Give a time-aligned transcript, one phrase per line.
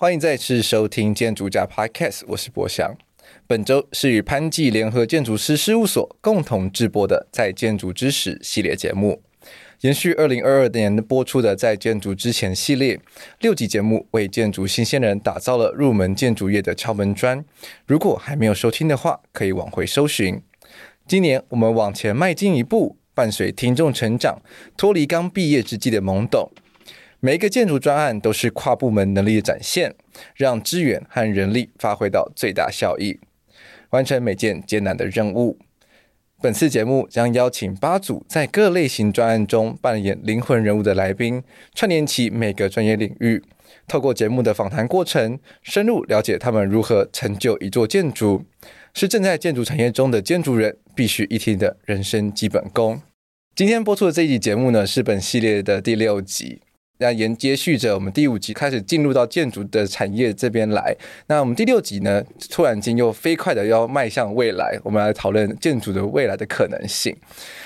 [0.00, 2.96] 欢迎再次收听建筑家 Podcast，我是博翔。
[3.46, 9.20] 本周是与潘记联合建筑师事务所共同制播的《在建筑知识》系列节目，
[9.82, 12.98] 延续二零二二年播出的《在建筑之前》系列
[13.40, 17.44] 六集节目，为建筑新鲜人打造了入门建筑业的敲门砖。
[17.84, 20.40] 如果还没有收听的话，可以往回搜寻。
[21.06, 24.40] 今年我们往前迈进一步，伴随听众成长，
[24.78, 26.50] 脱离刚毕业之际的懵懂。
[27.22, 29.94] 每一个建筑专案都是跨部门能力的展现，
[30.34, 33.20] 让资源和人力发挥到最大效益，
[33.90, 35.58] 完成每件艰难的任务。
[36.40, 41.42] 本次节目将邀请八组在各类型专案中扮演灵魂人物的来宾，
[41.74, 43.42] 串联起每个专业领域，
[43.86, 48.46] 透过节目的访谈过程，深入了解他们如何成就一座建筑，
[48.94, 53.02] 是正在建筑产业中的建筑人必须一听的人生基本功。
[53.54, 56.62] 今天播出的这一集节目呢，是本系列的第六集。
[57.00, 60.94] 那沿接续着我们第五集开始进入到建筑的产业这边来，
[61.26, 67.16] 那我们第六集呢，突然间又飞快的要迈向未来，我们来讨论建筑的未来的可能性。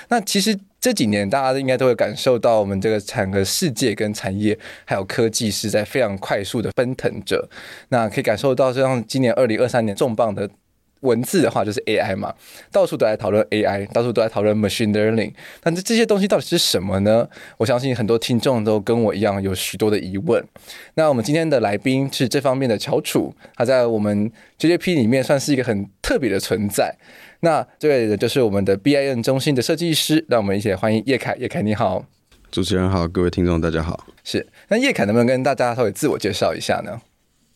[0.07, 7.49] 那其实这几年大家应该都会感受到，我们这个整个世界跟产业还有科技是在非常快速的奔腾着。
[7.89, 10.49] 那可以感受到，像今年二零二三年重磅的。
[11.05, 12.33] 文字的话就是 AI 嘛，
[12.71, 15.31] 到处都在讨论 AI，到处都在讨论 machine learning。
[15.61, 17.27] 但这这些东西到底是什么呢？
[17.57, 20.43] 我相信很多听众都跟我一样有许多的疑问。
[20.95, 26.95] 那我们今天的来宾是这方面的翘楚，他在我们 JJP 里面算是一个很特别的存在。
[27.41, 31.35] 那这位的就是我们的 BIN 中心的设计师，让我们一起来欢迎叶凯。
[31.39, 32.05] 叶凯你好，
[32.49, 34.07] 主持人好，各位听众大家好。
[34.23, 36.99] 是，那叶凯能不能跟大家稍微自我介绍一下呢？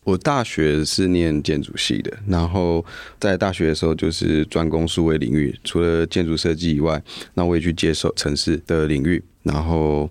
[0.04, 2.84] 我大学是念建筑系的，然后
[3.18, 7.00] 在大学的时候就是专攻数位领域，除了建筑设计以外，
[7.34, 9.22] 那我也去接受城市的领域。
[9.42, 10.10] 然后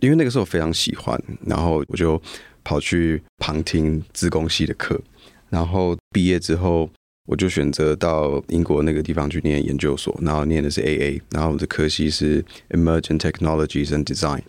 [0.00, 2.20] 因为那个时候非常喜欢，然后我就
[2.62, 5.00] 跑去旁听资工系的课。
[5.48, 6.90] 然后毕业之后，
[7.26, 14.42] 我就选择到英国那个地方去念研究所，然后念的是 AA，然后我的科系是 Emerging Technologies and Design。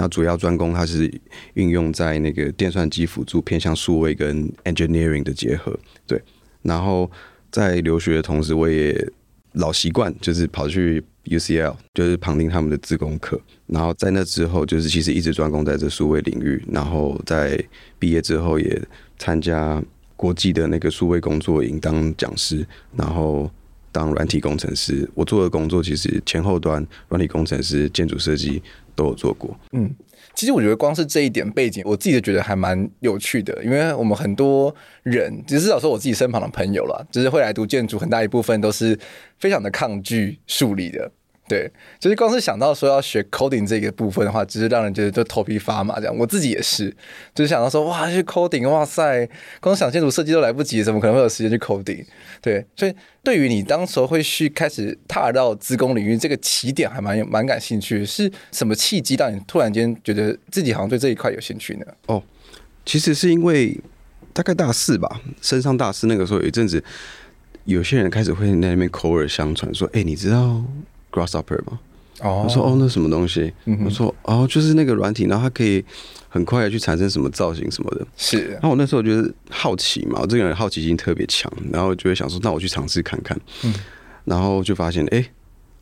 [0.00, 1.12] 那主要专攻，它是
[1.54, 6.18] 运用在那个电算机辅助偏向数位跟 engineering 的结合，对。
[6.62, 7.10] 然后
[7.50, 9.06] 在留学的同时，我也
[9.52, 13.38] 老习惯就是跑去 UCL，就是旁听他们的自工课。
[13.66, 16.64] 然后在那之后，就是其实一直专攻在这数位领域。
[16.72, 17.62] 然后在
[17.98, 18.80] 毕业之后，也
[19.18, 19.82] 参加
[20.16, 23.50] 国际的那个数位工作营当讲师，然后
[23.92, 25.08] 当软体工程师。
[25.14, 28.62] 我做的工作其实前后端软体工程师、建筑设计。
[28.96, 29.90] 都有做过，嗯，
[30.34, 34.74] 其实我觉得光是这一点背景，我自己就觉得还蛮有趣的，因为我们很多
[35.04, 38.98] 人，至少说我自己身旁的朋友啦，就是会来读建筑，很大一部分都是
[39.38, 41.10] 非常的抗拒数理的。
[41.50, 41.68] 对，
[41.98, 46.16] 就是光是想到说要学 coding 这个部分的话，只是让人觉得就头皮发麻这样。
[46.16, 46.88] 我自己也是，
[47.34, 49.28] 就是想到说哇，去 coding，哇塞，
[49.60, 52.04] 光想建筑设计都来不及，怎么可能会有时间去 coding？
[52.40, 52.94] 对，所以
[53.24, 58.06] 对于你当时候会去开始踏到资工领域这个起点，还蛮蛮感兴趣。
[58.06, 61.86] 是什么契机让你突然间觉得自己好像对这一块有兴趣呢？
[62.06, 62.22] 哦，
[62.86, 63.76] 其实是因为
[64.32, 66.84] 大概大四吧，升上大四那个时候有一阵子，
[67.64, 70.62] 有些人开始会在那边口耳相传说，哎，你知道
[71.10, 71.80] ？Grasshopper 吗？
[72.20, 73.50] 哦，我说哦，那什么东西？
[73.64, 75.82] 嗯、我说哦，就是那个软体，然后它可以
[76.28, 78.06] 很快的去产生什么造型什么的。
[78.14, 78.48] 是。
[78.48, 83.38] 然后我那时候就是好奇嘛，我这个人好奇心特别强，然后就会想说，那我去尝试看看。
[83.64, 83.72] 嗯。
[84.26, 85.30] 然后就发现，哎、欸，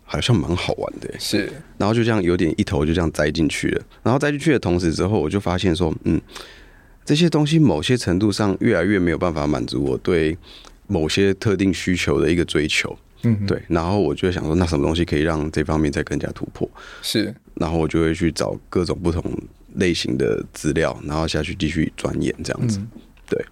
[0.05, 1.13] 好像蛮好玩的。
[1.19, 1.53] 是。
[1.77, 3.83] 然后就这样有点一头就这样栽进去了。
[4.05, 6.21] 然后栽进去的同时之后，我就发现说，嗯，
[7.05, 10.39] 这些东西某些程度上越来越没有办法满足我对
[10.87, 12.97] 某些特定需求的一个追求。
[13.23, 13.62] 嗯，对。
[13.69, 16.69] 然后我就想说，那什么东西可以让这方面再更加突破？
[17.03, 17.35] 是。
[17.55, 19.23] 然后我就会去找各种不同
[19.75, 22.79] 类型的资料，然后下去继续钻研这样子。
[22.79, 22.88] 嗯、
[23.29, 23.44] 对，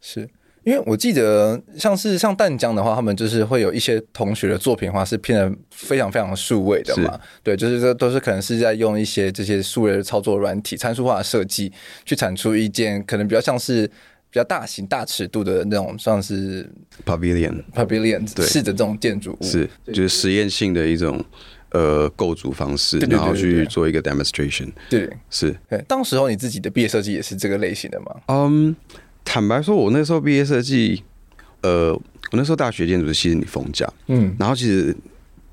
[0.00, 0.28] 是。
[0.64, 11.72] 因为我记得，像是像淡江的话，他们就是会有一些同学的作品的话是偏的非常非常数位的嘛，对，就是这都是可能是在用一些这些数位的操作软体、参数化的设计，
[12.04, 13.88] 去产出一件可能比较像是
[14.36, 16.70] 比较大型、大尺度的那种，算是
[17.06, 21.24] pavilion pavilion 式的这种建筑物，是就是实验性的一种
[21.70, 25.56] 呃构筑方式，然后去做一个 demonstration，对，是。
[25.70, 28.06] 对，当时候你自己的毕业设计也是这个类型的吗？
[28.26, 28.74] 嗯、um,。
[29.24, 31.02] 坦白说，我那时候毕业设计，
[31.62, 34.94] 呃，我那时候大学建筑是希斯尼逢甲，嗯，然后其实，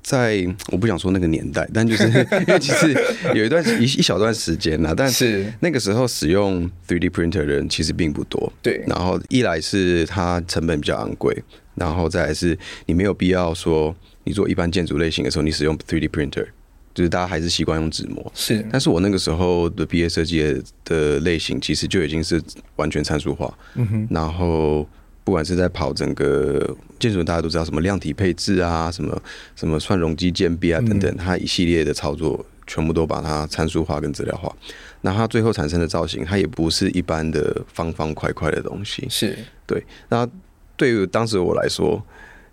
[0.04, 2.04] 在我不想说那个年代，但就是
[2.46, 2.94] 因为其实
[3.34, 8.84] 有一段一一小段时间呐，但是那个时候使用 3D printer 的人其实并不多，对。
[8.86, 11.34] 然后一来是它成本比较昂贵，
[11.74, 16.46] 然后再来是你没有必要说你做一般建筑类型的时候，你使用 3D printer。
[16.94, 18.64] 就是大家还是习惯用纸模，是。
[18.70, 22.40] 但是我那个时候的毕业设计的类型，其实就已经是
[22.76, 23.52] 完全参数化。
[23.74, 24.06] 嗯哼。
[24.10, 24.88] 然后
[25.24, 29.20] 不管是在跑整个建筑，大家都知道什么量体配置啊，什么
[29.56, 34.54] 什么算容积建壁啊等等，它一系列的操作全部都把它参数化跟资料化。
[35.00, 39.06] 那它最后产生的造型，它也不是一般的方方块块的东西。
[39.08, 39.36] 是。
[39.66, 39.82] 对。
[40.08, 40.28] 那
[40.76, 42.00] 对于当时我来说，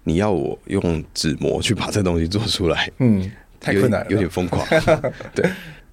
[0.04, 3.30] 你要我用纸模去把这东西做出来，嗯。
[3.64, 4.66] 太困难了，有点疯狂。
[5.36, 5.48] 对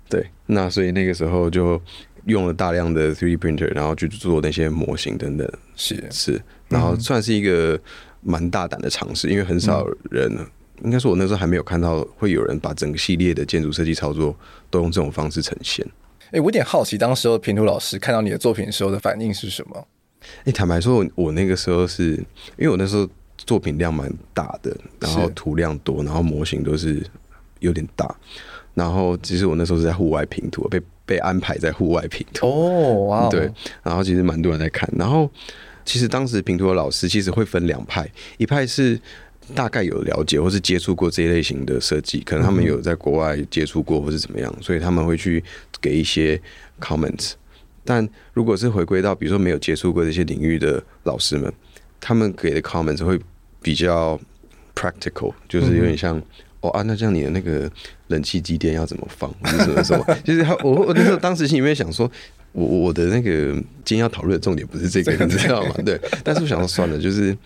[0.08, 1.78] 对，那所以那个时候就
[2.24, 5.46] 用了大量的 3D printer，然后去做那些模型等等。
[5.76, 7.78] 是是，然后算是一个
[8.20, 10.46] 蛮大胆的尝试，因为很少人，嗯、
[10.84, 14.34] 应该说我那时候还没有看到会有人把整个系列的建筑设计操作
[14.70, 15.86] 都用这种方式呈现。
[16.26, 19.86] 哎、欸，我有点好奇，当时候平图老师看到你的作品的时候的反应是什么？
[20.20, 22.12] 哎、欸，坦白说，我我那个时候是
[22.56, 27.04] 因为我那时候作品量蛮大的，然后图量多，然后模型都是。
[27.60, 28.08] 有点大，
[28.72, 33.50] 然后其实我那时候是在户外平图，被被安排在户外平图哦，哇，对，
[33.82, 35.28] 然后其实蛮多人在看，然后
[35.88, 38.06] 其实当时平图的老师其实会分两派，
[38.36, 39.00] 一派是
[39.54, 45.42] 大概有了解或是接触过这一类型的设计，可能他们有在国外接触过或是怎么样，所以他们会去
[45.80, 46.38] 给一些
[46.78, 47.32] comments。
[47.86, 51.50] 但如果是回归到比如说没有接触过这些领域的老师们，
[51.98, 53.18] 他们给的 comments 会
[53.62, 54.20] 比较
[54.74, 56.22] practical，就是有点像。
[56.60, 57.70] 哦啊，那这样你的那个
[58.08, 59.32] 冷气机电要怎么放？
[59.44, 60.04] 或者什么什么？
[60.26, 62.10] 就是他，我我那时候当时心里面想说，
[62.66, 63.52] 我我的那个
[63.84, 65.74] 今天要讨论的重点不是这个，你知道吗？
[65.84, 66.00] 对。
[66.24, 67.36] 但是我想说算了，就是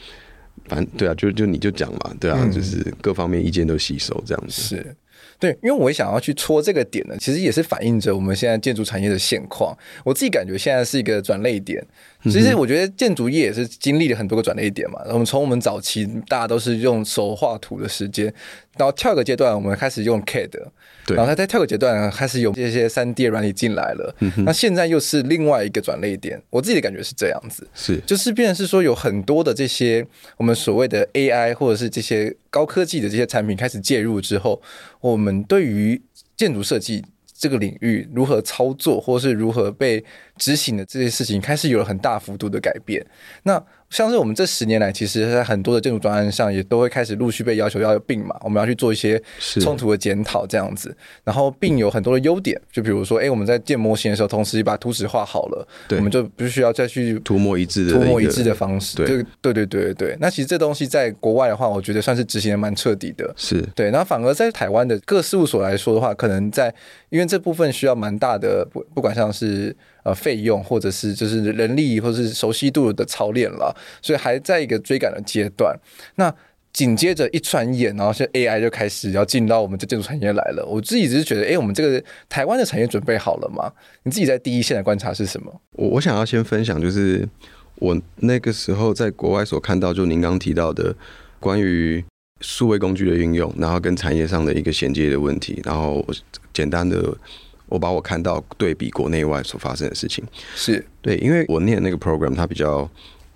[0.67, 4.53] 反正对啊，就就你就讲嘛，对啊，就是各方面意见都吸收这样子。
[4.53, 4.97] 是。
[5.39, 9.77] 对，因为我也想要去戳这个点呢，其实也是反映着我们现在建筑产业的现况。
[10.05, 11.85] 我自己感觉现在是一个转类点。
[12.23, 15.01] 其实我觉得建筑业也是经历了很多个转类点嘛。
[15.09, 18.33] 我们从我们早期大家都是用手画图的时间，
[18.79, 20.49] 然后跳个阶段，我们开始用 CAD。
[21.07, 26.41] 对，然后他在跳个阶段开始有这些三 D 软体进来了，嗯，那现在又是另外一个转捩点。
[26.51, 30.07] 我自己的感觉是这样子，是就是变成是说有很多的这些
[30.37, 34.63] 我们所谓的 AI 或者是这些高科技的这些产品开始介入之后，
[35.01, 36.01] 我们对于
[36.37, 37.05] 建筑设计
[37.37, 40.05] 这个领域如何操作或是如何被
[40.37, 43.05] 执行的这些事情开始有了很大幅度的改变。
[43.43, 43.61] 那
[43.93, 49.23] 像是我们这十年来，其实在很多的建筑专案上，也都会开始陆续被要求要有 BIM 嘛，我们要去做一些
[49.61, 50.97] 冲突的检讨这样子。
[51.23, 58.97] 然后 BIM 有很多的优点，就比如说，哎、欸，我们在建模型的时候，同时把图纸画好了，我们就不需要再去涂抹一致的涂抹一致的方式。
[58.97, 60.17] 对对对对对对。
[60.19, 63.31] 那其实这东西在国外的话，我觉得算是执行的蛮彻底的。
[63.37, 63.91] 是对。
[63.91, 66.75] 那反而在台湾的各事务所来说的话，可能在
[67.11, 69.77] 因为这部分需要蛮大的不不管像是。
[70.03, 75.79] 呃，费用或者是就是人力或者是熟悉度的操练了，所以还在一个追赶的阶段。
[76.17, 76.35] 那
[76.73, 80.67] 紧接着一转眼，然后现在 AI 就开始要进到我们这建筑产业来了。
[80.67, 83.71] 我自己只是觉得，哎、我们这个台湾的产业准备好了吗？
[84.05, 85.61] 你自己在第一线的观察是什么？
[85.73, 87.29] 我我想要先分享，就是
[87.77, 90.97] 我那个时候在国外所看到，就您刚提到的
[91.39, 92.03] 关于
[92.41, 96.05] 数位工具的运用，然后跟产业上的一个衔接的问题，然后
[96.53, 97.17] 简单的。
[97.73, 100.23] 我把我看到对比国内外所发生的事情，
[100.55, 102.87] 是对，因为我念那个 program，它比较，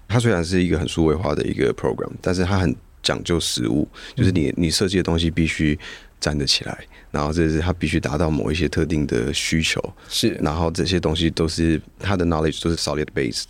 [0.06, 5.78] 它虽然是一个很数位化的一个 program，但是它很讲究实物，就是你你设计的东西必须
[6.20, 6.78] 站得起来，
[7.10, 13.44] 然后这是它必须达到某一些特定的需求，是，然后这些东西都是它的 knowledge 都是 solid based。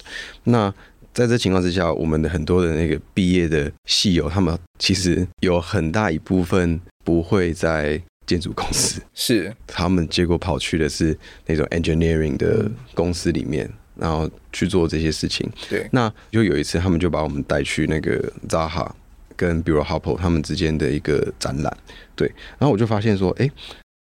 [0.45, 0.73] 那
[1.13, 8.01] 在这情况之下，我们的很多的那个毕业的系友，他们其实有很大一部分不会在。
[8.27, 9.01] 建筑公司。
[9.15, 9.55] 是。
[9.67, 11.17] 他们，结果跑去的是
[11.47, 15.49] 那种 engineering 的公司里面，然后去做这些事情。
[15.69, 18.91] 对，那就有一次，他们就把我们带去那个 Zaha
[19.37, 21.77] 跟 Buro Hoppo 他们之间的一个展览，
[22.15, 22.27] 对，
[22.59, 23.51] 然后我就发现说，哎，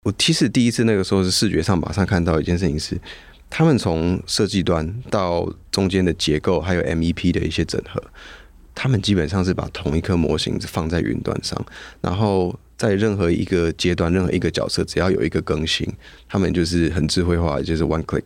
[0.03, 3.01] 我其实第一次那个时候是视觉上马上看到一件事情是，
[3.49, 8.03] 他们从设计端到中间的结构，还有 MEP 的一些整合，
[8.75, 11.65] 他们基本上是把同一颗模型放在云端上，
[12.01, 15.87] 然后在任何一个阶段、任何一个角色，只要有一个更新，
[16.27, 18.23] 他们就是很智慧化，就是 one click。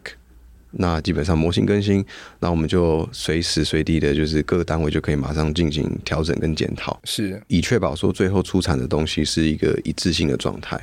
[0.70, 2.04] 那基本上模型更新，
[2.38, 10.80] 那我们就随时随地的，就是各个单位就可以马上进行调整跟检讨，是以确保说最后出产的东西是一个一致性的状态。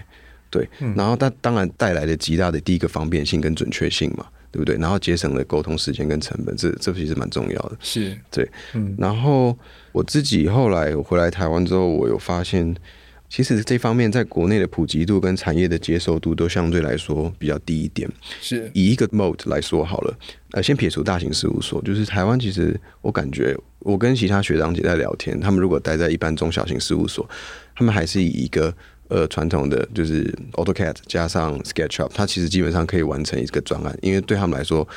[0.50, 4.76] 对，嗯、然后它当然带来的极大的第一个方便性跟准确性嘛，对不对？
[4.76, 7.78] 然后节省了沟通时间跟成本，这这其实蛮重要的。
[7.80, 8.94] 是对，嗯。
[8.98, 9.58] 然后
[9.94, 12.76] 我自己后来回来台湾之后，我有发现，
[13.32, 18.10] 其实这方面在国内的普及度跟产业的接受度都相对来说比较低一点。
[18.42, 20.20] 是以一个 mode 来说好了，
[20.52, 27.26] 呃，先撇除大型事务所，就是台湾其实我感觉，我跟其他学长姐在聊天，他们如果待在一般中小型事务所，
[27.74, 28.76] 他们还是以一个。
[29.14, 34.88] 呃，传统的就是 AutoCAD 加上 SketchUp，它其实基本上可以完成一个专案，因为对他们来说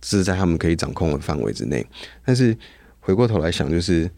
[0.00, 1.84] 是在他们可以掌控的范围之内。
[2.24, 2.56] 但是
[3.00, 4.08] 回过头来想，就是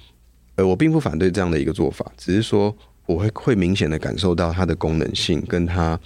[0.56, 5.98] 呃，我并不反对这样的一个做法，只是说我会会明显的感受到它的功能性跟它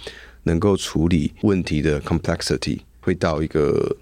[0.43, 3.95] 能够处理问题的 complexity 会到一个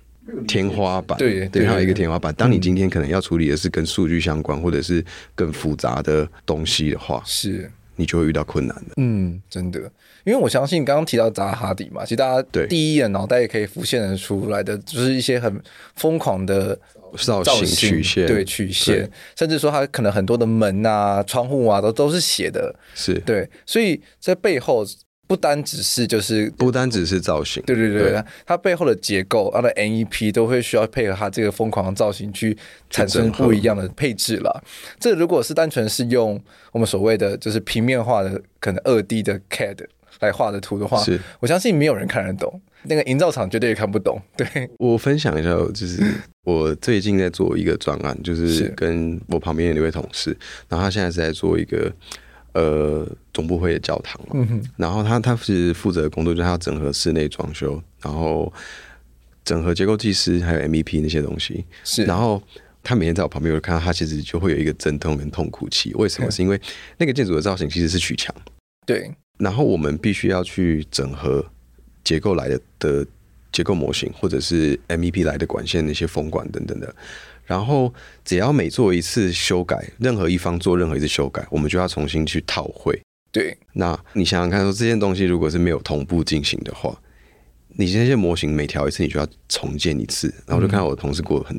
[0.47, 2.33] 天花板，对对，还有一个天花板。
[2.35, 5.03] 当你今天可能要处理的是跟数据相关或者是
[5.33, 7.71] 更复杂的东西的话，是。
[7.99, 8.93] 你就会遇到困难的。
[8.95, 9.79] 嗯，真的，
[10.23, 15.61] 因为我相信刚刚提到扎哈迪嘛，其实大家对第一眼脑袋也可以浮现的出来的，就是一些很
[15.95, 16.79] 疯狂的
[17.25, 24.85] 造型曲线，对曲线，甚至说它可能很多的门啊、窗户啊，都都是斜的，是对，所以在背后。
[25.29, 32.57] 不单只是就是不单只是造型，对对对，对它背后的结构，它的 NEP 都会需要配合它这个疯狂的造型去
[32.89, 34.63] 产生不一样的配置了。
[34.99, 39.77] 这如果是单纯是用我们所谓的就是平面化的可能二 D 的 CAD
[40.21, 44.19] 来画的图的话，是我相信没有人看得懂，那个营造厂绝对也看不懂。
[44.35, 44.47] 对，
[44.79, 46.03] 我分享一下，就是
[46.43, 50.35] 我最近在做一个专案，就是跟我旁边的一位同事，
[50.67, 51.93] 然后他现在是在做一个。
[52.53, 58.51] 呃，总部会的教堂嘛，嗯、然后他他是负责的工作，就是他要整合室内装修，然后
[59.45, 61.63] 整合结构技师还有 MEP 那些东西。
[61.83, 62.41] 是，然后
[62.83, 65.93] 他每天在我旁边，我就看到他其实就会有一个阵痛跟痛苦期。
[65.93, 66.31] 为什么？
[66.31, 66.59] 是因为
[66.97, 68.33] 那个建筑的造型其实是取墙，
[68.85, 69.11] 对。
[69.37, 71.45] 然后我们必须要去整合
[72.03, 73.07] 结构来的的
[73.51, 76.93] 结构模型，或者是 MEP 来的管线那些风管等等的。
[77.49, 77.91] 然后
[78.23, 83.01] 只要每做一次修改，任何一方做任何一次修改，我们就要重新去套会。
[83.31, 86.95] 对，那你想想看，说这件东西如果是没有同步进行的话，
[87.69, 90.27] 你这些模型每调一次，你就要重建一次。
[90.45, 91.57] 然后我就看到我的同事过得很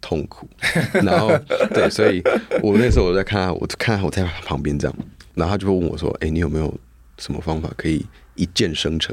[0.00, 0.48] 痛苦。
[0.92, 1.36] 嗯、 然后
[1.74, 2.22] 对，所以
[2.62, 4.96] 我那时候我在看他，我看我在旁边这样，
[5.34, 6.72] 然后他就会问我说：“哎，你有没有
[7.18, 8.06] 什么方法可以
[8.36, 9.12] 一键生成？”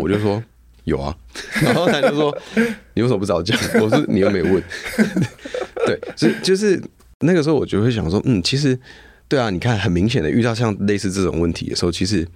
[0.00, 0.42] 我就说。
[0.84, 1.14] 有啊，
[1.62, 2.36] 然后他就说
[2.94, 4.62] ：“你为什么不早讲？” 我说：“你又没问。
[5.86, 6.80] ”对，所以就是
[7.20, 8.78] 那个时候，我就会想说：“嗯，其实
[9.28, 12.26] 对啊，你看，很明显的遇到像类似这种问题的时候，其实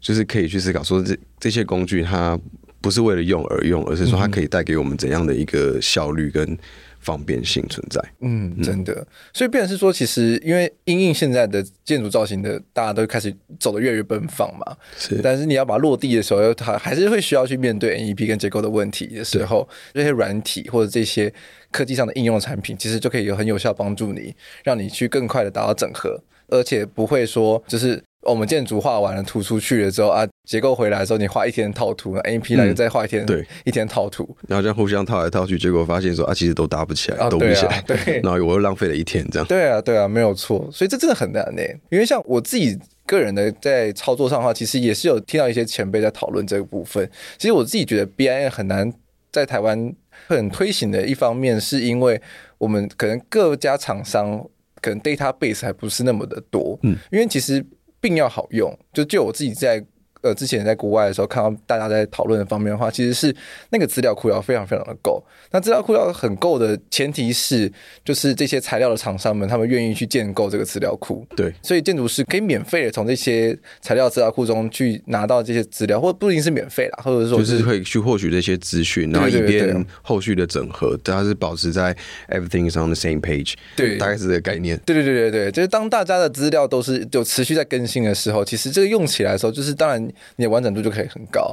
[0.00, 2.38] 就是可以去思考说，这这些工具它
[2.80, 6.58] 不是为了用而用，而是说它可以带给我们怎样的一个效率跟。”
[7.00, 21.32] 方便性存在，嗯，真的，所以变成是说，其实因为因应现在的建筑造型的，大家都开始走得越来越奔放嘛，是，但是你要把它落地的时候，它还是会需要去面对 NEP 跟结构的问题的时候，这些软体或者这些
[21.70, 28.02] 科技上的应用产品，其实就可以有很有效帮助你，让你去更快的达到整合，而且不会说就是。
[28.22, 41.62] 我们建筑画完了，图出去了之后啊，结构回来的时候，你画一天套图，MEP 来再画一天，对，一天套图，然后这样互相套来套去，结果发现说啊，其实都搭不起来，都不起来，对， 然后我又浪费了一天，这样，对啊，对啊，没有错，所以这真的很难呢。
[41.88, 47.10] 因为像我自己个人的在操作上的话，其实也是有听到一些前辈在讨论这个部分。
[47.38, 48.92] 其实我自己觉得 B I N 很难
[49.32, 49.94] 在台湾
[50.28, 52.20] 很推行的一方面，是因为
[52.58, 54.46] 我们可能各家厂商
[54.82, 57.64] 可能 database 还不是那么的多，嗯，因为其实。
[58.00, 59.84] 并要好用，就就我自己在
[60.22, 63.34] 呃之前在国外的时候看到大家在讨论的方面的话，其实是
[63.70, 65.22] 那个资料库要非常非常的够。
[65.50, 67.70] 那资料库要很够的前提是，
[68.04, 71.26] 就是这些材料的厂商们他们愿意去建构这个资料库。
[71.36, 81.96] 对，所以建筑师可以免费的从这些材料资料库中去拿到这些资料，或不一定是免费啦，或者说就是会去获取这些资讯，然后以便后续的整合，大家是保持在
[82.28, 83.54] everything is on the same page。
[83.76, 84.78] 对，大概是这个概念。
[84.86, 91.50] 对对对对对，就是当大家的资料都是就持续在更新的时候，其实这个用起来的时候，就是当然你的完整度就可以很高，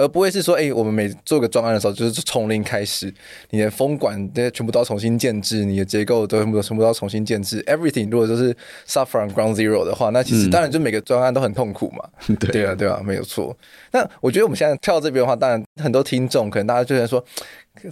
[0.00, 3.12] 而不会是说，哎、欸，我们每做个专案的时候，就是从零开始，
[3.50, 8.56] 你的风管这些全部都要重新建制，你的结构都全部全部都要重新建制，everything 如果都是
[8.88, 13.56] start from ground zero 的话，那其实当然就每个专案都很痛苦嘛，嗯、对对啊对啊，没有错。
[13.92, 17.24] 那我觉得我们现在跳到这边的话，当然很多听众可能大家就在说。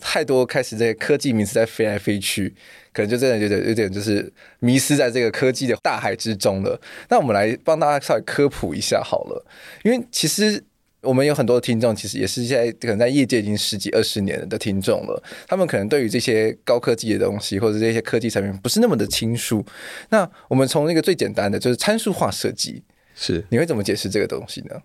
[0.01, 2.53] 太多开始这些科技名词在飞来飞去，
[2.93, 6.79] 可能就真的有点有点就是迷失在这个科技的大海之中了。
[7.09, 9.47] 那我们来帮大家稍微科普一下好了，
[9.85, 10.63] 因为其实
[11.03, 19.65] 我们有很多听众，其实也是现在可能在业界已经十几二十年的听众了，他们可能对于这些高科技的东西或者这些科技产品不是那么的清楚。
[20.11, 22.83] 那我们从那个最简单的就是参数化设计，
[23.15, 24.77] 是你会怎么解释这个东西呢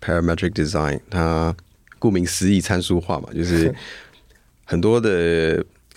[0.00, 1.54] ？Parametric design，它
[1.98, 3.74] 顾名思义参数化嘛，就是。
[4.70, 5.56] 很多的，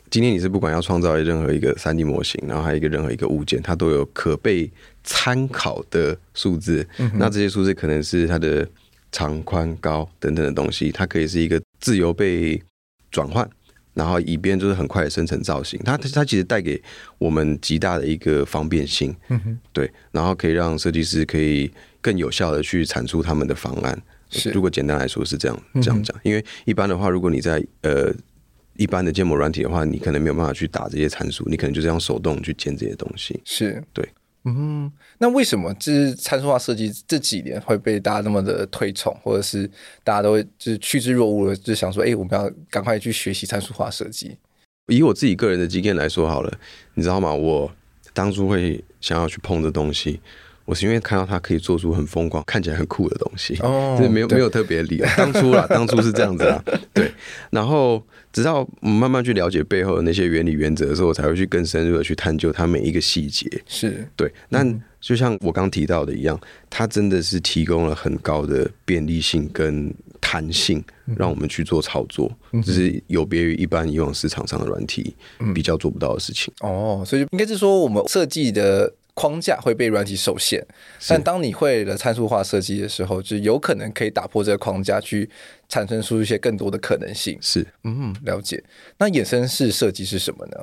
[0.10, 4.68] 今天你是不管要创造任何一个三 D 模型，然后还有一个任何一个物件，它都有可被
[5.04, 6.84] 参考的数字。
[6.98, 8.68] 嗯、那这些数字可能是它的
[9.14, 12.62] 长、宽、高等等的东西，它可以是一个自由被
[13.10, 13.50] 转换，
[13.94, 15.80] 然后以便就是很快的生成造型。
[15.86, 16.82] 它它其实带给
[17.18, 19.16] 我们极大的一个方便性。
[19.30, 23.98] 嗯哼，对，然后可以让设计师可以更有效的去产出他们的方案。
[24.30, 28.14] 是，如果简单来说是这样这样讲，因为一般的话，如果你在呃。
[28.76, 33.40] 一般的建模软体的话，你可能没有办法去打这些参数，你可能就是用手动去建这些东西。
[33.46, 34.04] 是对，
[34.46, 39.70] 嗯，那为什么就是参数化设计这几年会被大家那么的推崇，或者是
[40.04, 44.38] 大家都会就是趋之若鹜的，就想说，哎、我们要赶快去学习参数化设计。
[44.88, 46.60] 以我自己个人的经验来说好了，
[46.94, 47.34] 你知道吗？
[47.34, 47.72] 我
[48.14, 50.20] 当初会想要去碰的东西。
[50.66, 55.06] 我是因为看到他可以做出很疯狂、看起来很酷的东西，哦， 没有没有特别理由。
[55.18, 57.12] 当初啦， 当初是这样子啦，对。
[57.50, 58.02] 然后
[58.32, 63.50] 直到慢慢去了解背后的那些原理原则的时候，我才会去更深入的去探究它每一个细节。
[63.68, 64.32] 是对。
[64.50, 64.66] 那
[65.02, 66.40] 就像我刚提到的一样，
[66.70, 70.82] 它真的是提供了很高的便利性跟弹性，
[71.18, 72.32] 让我们去做操作，
[72.66, 75.14] 这是有别于一般以往市场上的软体
[75.54, 76.54] 比较做不到的事情。
[76.62, 78.94] 哦，所以应该是说我们设计的。
[79.16, 80.66] 框架会被软体受限，
[81.08, 85.30] 但当你会了参数化设计的时候，就有可能可以打破这个框架，去
[85.70, 87.38] 产生出一些更多的可能性。
[87.40, 88.64] 是，嗯，了解。
[88.98, 90.58] 那衍生式设计是什么呢？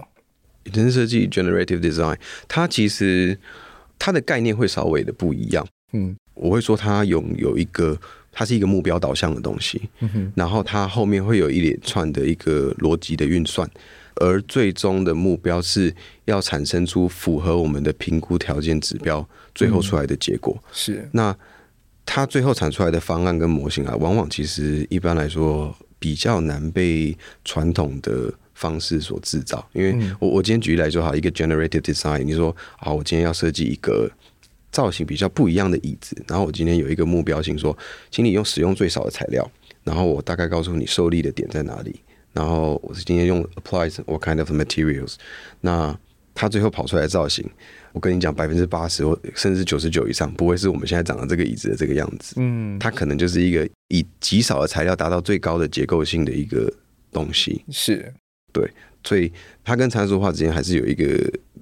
[0.64, 2.16] 衍生式设计 （Generative Design）
[2.48, 3.38] 它其实
[3.98, 5.64] 它的概念会稍微的不一样。
[5.92, 7.96] 嗯，我会说它有有一个，
[8.32, 9.88] 它是一个目标导向的东西。
[10.00, 13.70] 嗯哼，然后它后面会有一连串的一个逻辑的运算。
[14.16, 15.94] 而最终的目标是
[16.24, 20.56] 要产生出符合我们的评估条件指标，最后出来的结果。
[20.60, 21.36] 嗯、是那
[22.04, 29.64] 它最后产出来的方案跟模型啊，往往其实一般来说比较难被传统的方式所制造。
[29.72, 34.10] 因为我我今天举例来说，哈一个 generative design，你说好，我今天要设计一个
[34.72, 37.76] 造型比较不一样的椅子，然后我今天有一个目标性说，
[38.10, 39.48] 请你用使用最少的材料，
[39.84, 42.00] 然后我大概告诉你受力的点在哪里。
[42.32, 45.16] 然后我是今天用 applies what kind of materials，
[45.60, 45.96] 那
[46.34, 47.44] 它最后跑出来的造型，
[47.92, 56.72] 我跟你讲百分之八十或甚至九十九以上不会是我们现在长的这个椅子的这个样子，嗯，它可能就是一个以极少的材料达到最高的结构性的一个
[57.12, 58.12] 东西，是，
[58.52, 58.70] 对，
[59.02, 59.32] 所以
[59.64, 61.04] 它跟参数化之间还是有一个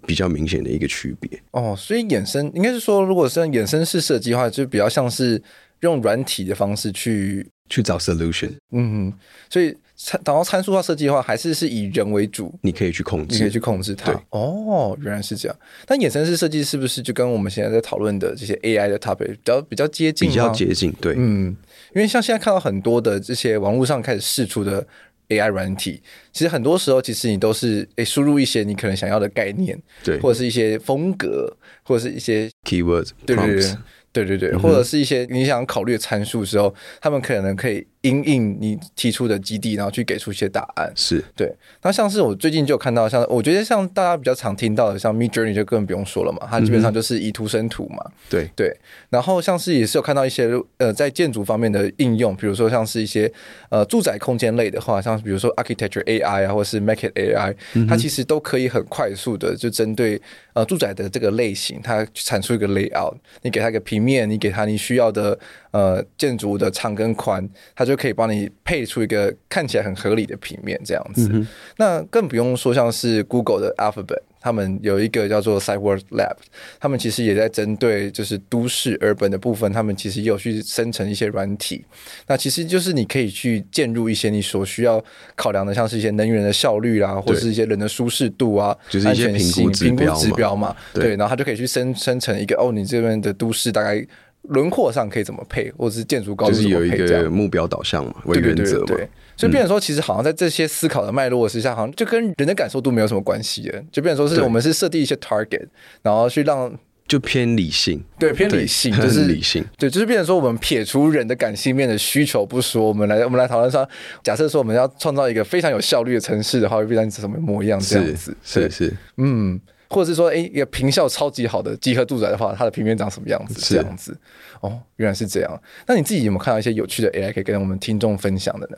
[0.06, 1.42] 比较明显的一个区别。
[1.52, 5.42] 哦，所以衍生应该是说，如果是衍生式设计的话，就比较像是
[5.80, 9.12] 用软体的方式去去找 solution，嗯，
[9.50, 9.76] 所以。
[10.00, 14.12] 参，然后参数化设计的话，还是是以人为主，你可以去控制，你可以去控制它。
[14.30, 15.58] 哦，原来是这样。
[15.86, 20.28] 但衍生式设计是不是就跟我们现在在讨论的这些 AI 的 topic 比较比较接近？
[20.28, 21.48] 比较接近，对，嗯，
[21.96, 24.86] 因为像现在看到很多的这些网络上开始试出的
[25.30, 26.00] AI 软体，
[26.32, 31.52] 其实很多时候其实你都是诶输入一些你可能想要的概念，对，或者是一些风格，
[31.82, 33.76] 或者是一些 keywords，对对对，
[34.12, 37.86] 对对对，或者是一些你想考虑的参数时候，他们可能可以。
[38.02, 40.92] 因应你提出的基地，然后去给出一些答案。
[40.94, 41.52] 是对。
[41.82, 47.98] 那像是我最近就看到像，像我觉得像大家比较常听到的，像 Midjourney 就更不用说了嘛，它基本上就是以图生图嘛。
[48.30, 48.76] 对、嗯、对。
[49.10, 53.30] 然后像是也是有看到一些呃，在建筑方面的应用，比如说像是一些
[53.68, 57.54] 呃住宅空间类的话，像比如说 Architecture AI 啊，或是 Make It AI，
[57.88, 60.20] 它其实都可以很快速的就针对
[60.52, 63.16] 呃住宅的这个类型，它产出一个 layout。
[63.42, 65.36] 你给它一个平面，你给它你需要的。
[65.70, 71.28] 呃，建筑的长跟宽，它就可以帮你配出一个看起来很合理的平面，这样子。
[71.32, 71.46] 嗯、
[71.78, 74.22] 那更不用说像是 Google 的 Alphabet。
[74.40, 76.36] 他们有一个叫做 Sidewalk Lab，
[76.78, 81.84] 他们其实也在针对就是都市 urban 的部分，他们其实也有去生成一些软体。
[82.28, 89.96] 那其实就是你可以去建入一些你所需要考量的，像是一些能源的效率啦，或者是一些人的舒适度啊，就是一些评估指标嘛。
[89.96, 90.76] 评估指标嘛。
[90.94, 94.06] 对，然后他就可以去生生成一个哦，你这边的都市大概
[94.48, 98.86] 轮廓上可以怎么配，或者是建筑高度就是有一个个目标导向嘛，为原则嘛。
[98.88, 99.08] 对。
[99.36, 105.68] 所以变成说，其实好像在这些思考的脉络之下，好像就跟人的感受度没有什么关系的，就变成说是我们是设定一些 target，
[106.02, 113.88] 然后去让就偏理性，对偏理性，就是理性，对，就是变成说我们撇除人的感性面的需求不说，我们来我们来讨论说，
[114.24, 118.36] 假设说我们要创造一个非常有效率的城市的话，会变成什么模样这样子？
[118.42, 123.74] 是是，是，嗯，或者是说，哎，一个平效超级好的集合住宅的话，它的平面长什么样子？
[123.74, 124.16] 这样子？
[124.60, 125.62] 哦，原来是这样。
[125.86, 128.76] 那你自己有没有看到一些有趣的 AI 可以跟我们听众分享的呢？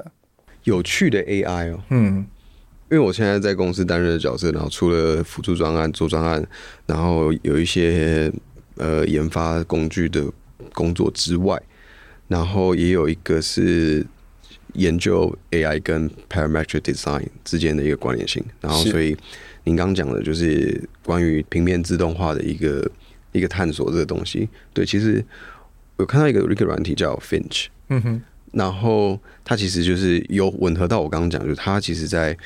[0.64, 2.26] 有趣的 AI 哦，嗯，
[2.90, 6.46] 因为我现在在公司担任的角色，然后除了辅助专案、做专案，
[6.86, 8.30] 然后有一些
[8.76, 10.24] 呃研发工具的
[10.74, 11.60] 工作之外，
[12.28, 14.06] 然后也有一个是
[14.74, 19.16] 研究 AI 跟 parametric design 之间的一个关联性，然后所以
[19.64, 22.90] 您刚讲的就是关于平面自动化的一个
[23.32, 25.24] 一个探索这个东西，对，其实
[25.96, 28.22] 我看到一个一个软体叫 Finch，嗯哼。
[28.52, 32.36] 然后它其实就是有吻合到我刚刚讲，就是它其实在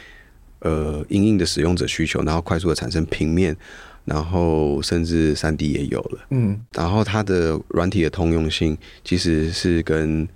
[0.59, 3.57] 呃，应应的使用者需求，然后快速的产生平面，
[4.05, 10.29] 然后甚至三 D 也有了，嗯，然后它的软体的通用性其实是跟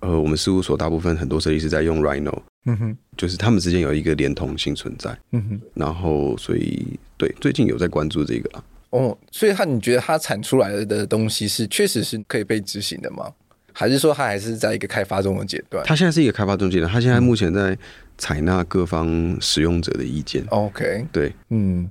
[0.00, 13.32] 呃我们事务所大部分很多设计师在用 Rhino，嗯哼，就是他们之间有一个连通性存在，嗯哼，然后所以对最近有在关注这个啊，哦，所以他你觉得他产出来的东西是确实是可以被执行的吗？
[13.72, 15.84] 还是说他还是在一个开发中的阶段？
[15.86, 17.78] 他现在是一个开发中阶段，他现在目前在
[18.18, 20.44] 采纳各方使用者的意见。
[20.48, 21.88] OK，对，嗯，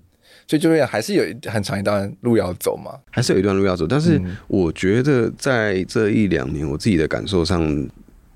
[0.48, 3.88] 所以就会还是有很长一段路要走嘛，还是有一段路要走。
[3.88, 7.64] 但是我觉得在这一两年，我自己的感受上，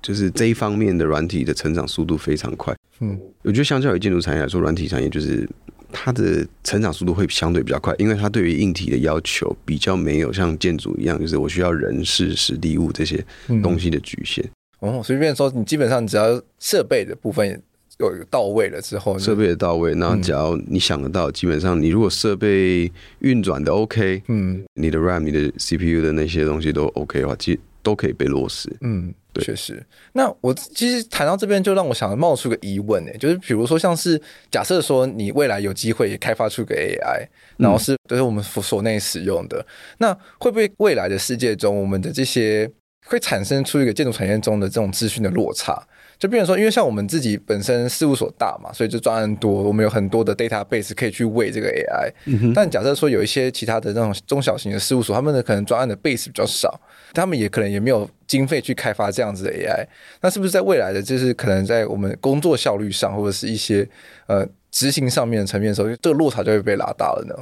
[0.02, 2.74] 就是这一方面的软体的成长速度非常快。
[3.00, 5.48] 嗯，我觉得相较于建筑产业来说，软体产业就是。
[5.94, 13.22] 它的成长速度会相对比较快，因为它对于硬体的要求比较没有像建筑一样，就是我需要人事、实地物这些
[13.62, 14.42] 东西的局限。
[14.80, 17.62] 嗯、哦，随便说，你基本上只要设备的部分
[17.98, 28.74] 有到位了之后，设备的到位，然后只要你想得到，嗯、基本上你如果设备运转的 OK，嗯，你的 RAM、你的 CPU 的那些东西都 OK 的话，其实都可以被落实。
[28.80, 29.14] 嗯。
[29.34, 29.82] 对，确实。
[30.12, 39.64] 那我其实谈到这边，就让我想冒出个疑问呢，就是比如说，像是假设说你未来有机会也开发出个 AI，然后是都是我们所内使用的，
[39.96, 42.70] 那会不会未来的世界中，我们的这些
[43.06, 45.82] 会产生出一个建筑产业中的这种资讯的落差？
[46.18, 52.12] 就比如说，因为像我们自己本身事务所大嘛，所以就专案多，我们有很多的 database 可以去喂这个 AI。
[52.26, 56.80] 嗯、但假设说有一些其他的那种中小型的事务所，他们的可能专案的 base 比较少，
[57.12, 59.86] 他们也可能也没有经费去开发这样子的 AI。
[60.20, 63.88] 那是不是在未来的，就是可能在我们工作效率上，或者是一些
[64.26, 67.34] 呃执行上面的层面的时候，这个落差就会被拉大了呢？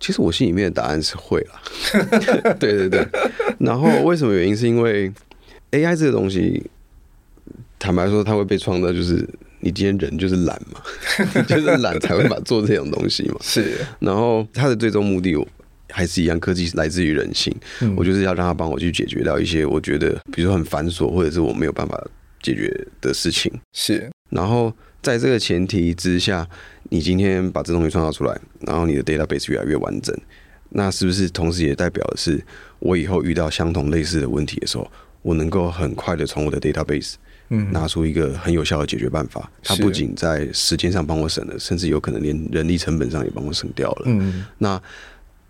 [0.00, 2.54] 其实我心里面的答案是会了。
[2.60, 3.06] 对对对。
[3.58, 4.56] 然后为什么原因？
[4.56, 5.12] 是因为
[5.70, 6.70] AI 这个东西。
[7.80, 9.24] 坦白说，它会被创造，就是
[9.60, 10.82] 你今天人就是懒嘛，
[11.46, 13.36] 就是懒才会把做这种东西嘛。
[13.40, 15.36] 是，然后它的最终目的
[15.90, 17.54] 还是一样，科技来自于人性。
[17.80, 22.02] 嗯、我就是要让他帮我去解决掉一些我觉得，比如说很繁琐或者是我没有办法
[22.42, 23.52] 解决的事情。
[23.72, 24.72] 是，然后
[25.02, 26.46] 在这个前提之下，
[26.90, 30.16] 你今天把这东西创造出来，然后你的 database 越来越完整，
[30.70, 32.42] 那是不是同时也代表的是，
[32.78, 34.90] 我以后遇到相同类似的问题的时候，
[35.22, 37.14] 我能够很快的从我的 database
[37.50, 44.02] 嗯，拿出一个很有效的解决办法，它不仅在时间上帮我省了，甚至有可能连人力成本上也帮我省掉了。
[44.04, 44.80] 嗯，那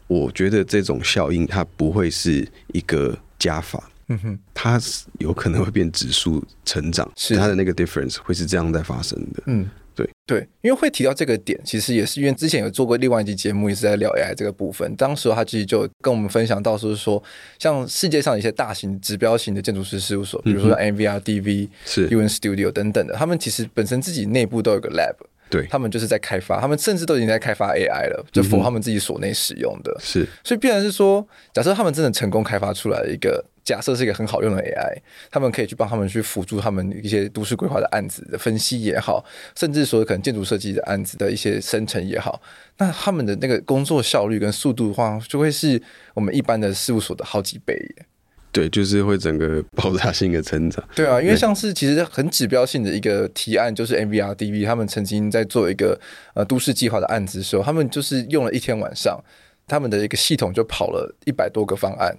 [0.08, 4.80] 我觉得这种效应它不会是一个加法，嗯哼，它
[5.20, 7.36] 有可能会变指数成长，是。
[7.36, 9.42] 它的那个 difference 会是这样在发生的。
[9.46, 9.70] 嗯。
[9.94, 10.08] 对。
[10.26, 14.94] 对，因为会提到这个点，其实也是因为之前有做过另外一集节目，也是在聊 AI 这个部分。
[14.94, 17.20] 当时他其实就跟我们分享到，说是说，
[17.58, 22.08] 像世界上一些大型指标型的建筑师事务所，比如说 NVRDV、是。
[22.10, 25.16] UN Studio 等等的，他们其实本身自己内部都有个 lab，
[25.50, 29.96] 对，他们就是在开发，他们甚至都已经在开发 AI 了，就 for 他们自己所内使用的。
[30.00, 33.44] 是，所以必然是说，假设他们真的成功开发出来一个。
[33.64, 34.96] 假设是一个很好用的 AI，
[35.30, 39.22] 他们可以去帮他们去辅助他们一些都市规划的案子的分析也好，
[39.54, 42.40] 甚至说可能建筑设计的案子的一些生成也好，
[42.78, 45.78] 那他们的那个工作效率跟速度的话，就会是
[46.14, 48.06] 我们一般的事务所的好几倍耶。
[48.50, 50.82] 对，就是会整个 爆炸性的成长。
[50.94, 55.98] 对啊，因为像是其实很指标性的一个提案，就是 M V R D V 他们曾经在做一个
[56.34, 59.18] 呃都市计划的案子的时候，他们就是用了一天晚上，
[59.66, 62.16] 他们的一个系统就跑了一百多个方案。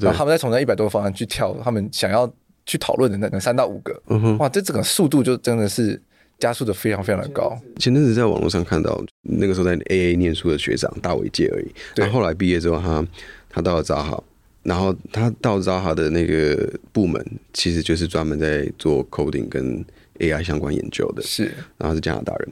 [0.00, 2.28] 然后他们再从那一百多个方案去挑他们想要
[2.64, 6.02] 去讨论的那那三到五个，嗯哼，哇，这整个速度就真的是
[6.40, 7.56] 加速的非常非常的高。
[7.78, 13.06] 前阵子在网络上看到，那个时候在 AA 念书的学长大伟界而已，对，然后后来毕业之后他
[13.48, 14.20] 他到了札哈，
[14.66, 19.84] 然后他到 Zaha 的那个部门，其实就是专门在做 coding 跟
[20.18, 22.48] AI 相关研究的，是，然后是加拿大人。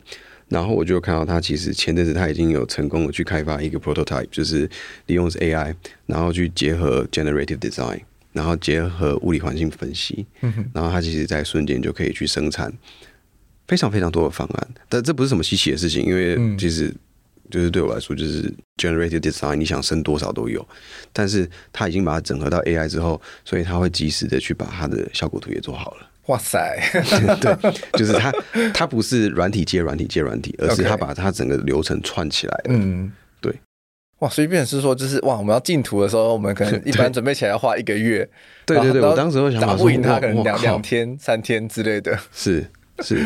[0.48, 4.70] 然后我就看到他其实前阵子他已经有成功的去开发一个 prototype，就是
[5.06, 5.74] 利用 AI，
[6.06, 8.00] 然后去结合 generative design，
[8.32, 12.72] 然后结合物理环境分析，嗯哼，然后他其实在瞬间就可以去生产
[13.66, 14.68] 非常非常多的方案。
[14.88, 16.94] 但这不是什么稀奇的事情，因为其实
[17.50, 20.66] 就是对我来说，就是 generative design，你想升多少都有。
[21.12, 26.10] 但是它已经把它整合到 AI 之后，所以它会及时的去把它的效果图也做好了。
[26.26, 26.80] 哇塞，
[27.38, 28.32] 对，就是它，
[28.72, 32.64] 它不是软体接软体接软体，而是它把它整个流程串起来了。
[32.68, 33.52] 嗯，对。
[34.20, 38.26] 哇，所以变成是说，就是哇，我们要进图的时候，我们可能一般准备起来要花一个月。
[38.64, 42.18] 对对对，我当时会想打不赢他，可能两两天、三天之类的。
[42.32, 42.64] 是
[43.00, 43.22] 是，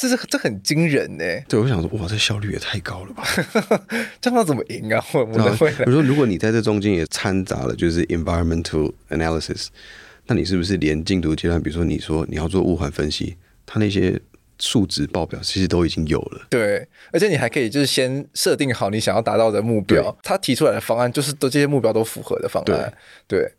[0.00, 1.24] 这是这很惊人呢。
[1.46, 3.22] 对，我想说，哇，这效率也太高了吧？
[4.18, 5.04] 这样他怎么赢啊？
[5.12, 5.70] 我我会。
[5.70, 9.66] 比如说，如果你在这中间也掺杂了，就是 environmental analysis。
[10.26, 13.36] 那你是不是连进度阶段，比如说你说你要做物环分析，
[13.66, 14.18] 它那些
[14.58, 16.46] 数值报表其实都已经有了。
[16.48, 22.92] 对，而且你还可以就是先设定好你想要达到的目标，他提出来的方案就是都这些目标都符合的方案。
[23.26, 23.52] 对，对，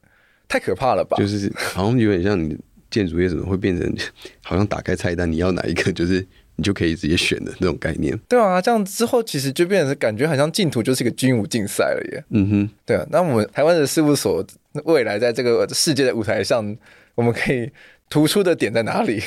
[0.47, 1.17] 太可怕了吧？
[1.17, 2.58] 就是好像有点像你
[2.91, 3.91] 建筑业怎么会变成
[4.43, 6.23] 好像打开菜单，你要哪一个 就是
[6.58, 8.15] 你就可以直接选的那种概念。
[8.30, 12.23] 对啊，这样之后其实就变成感觉好像净土就是一个军武竞赛了耶。
[12.30, 14.45] 嗯哼，对啊，那我们台湾的事务所。
[14.86, 16.73] 未来在这个世界的舞台上，
[17.13, 17.69] 我们可以
[18.10, 19.21] 突出的点在哪里？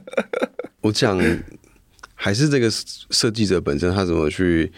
[0.80, 1.20] 我讲
[2.14, 4.72] 还是这个设计者本身，他怎么去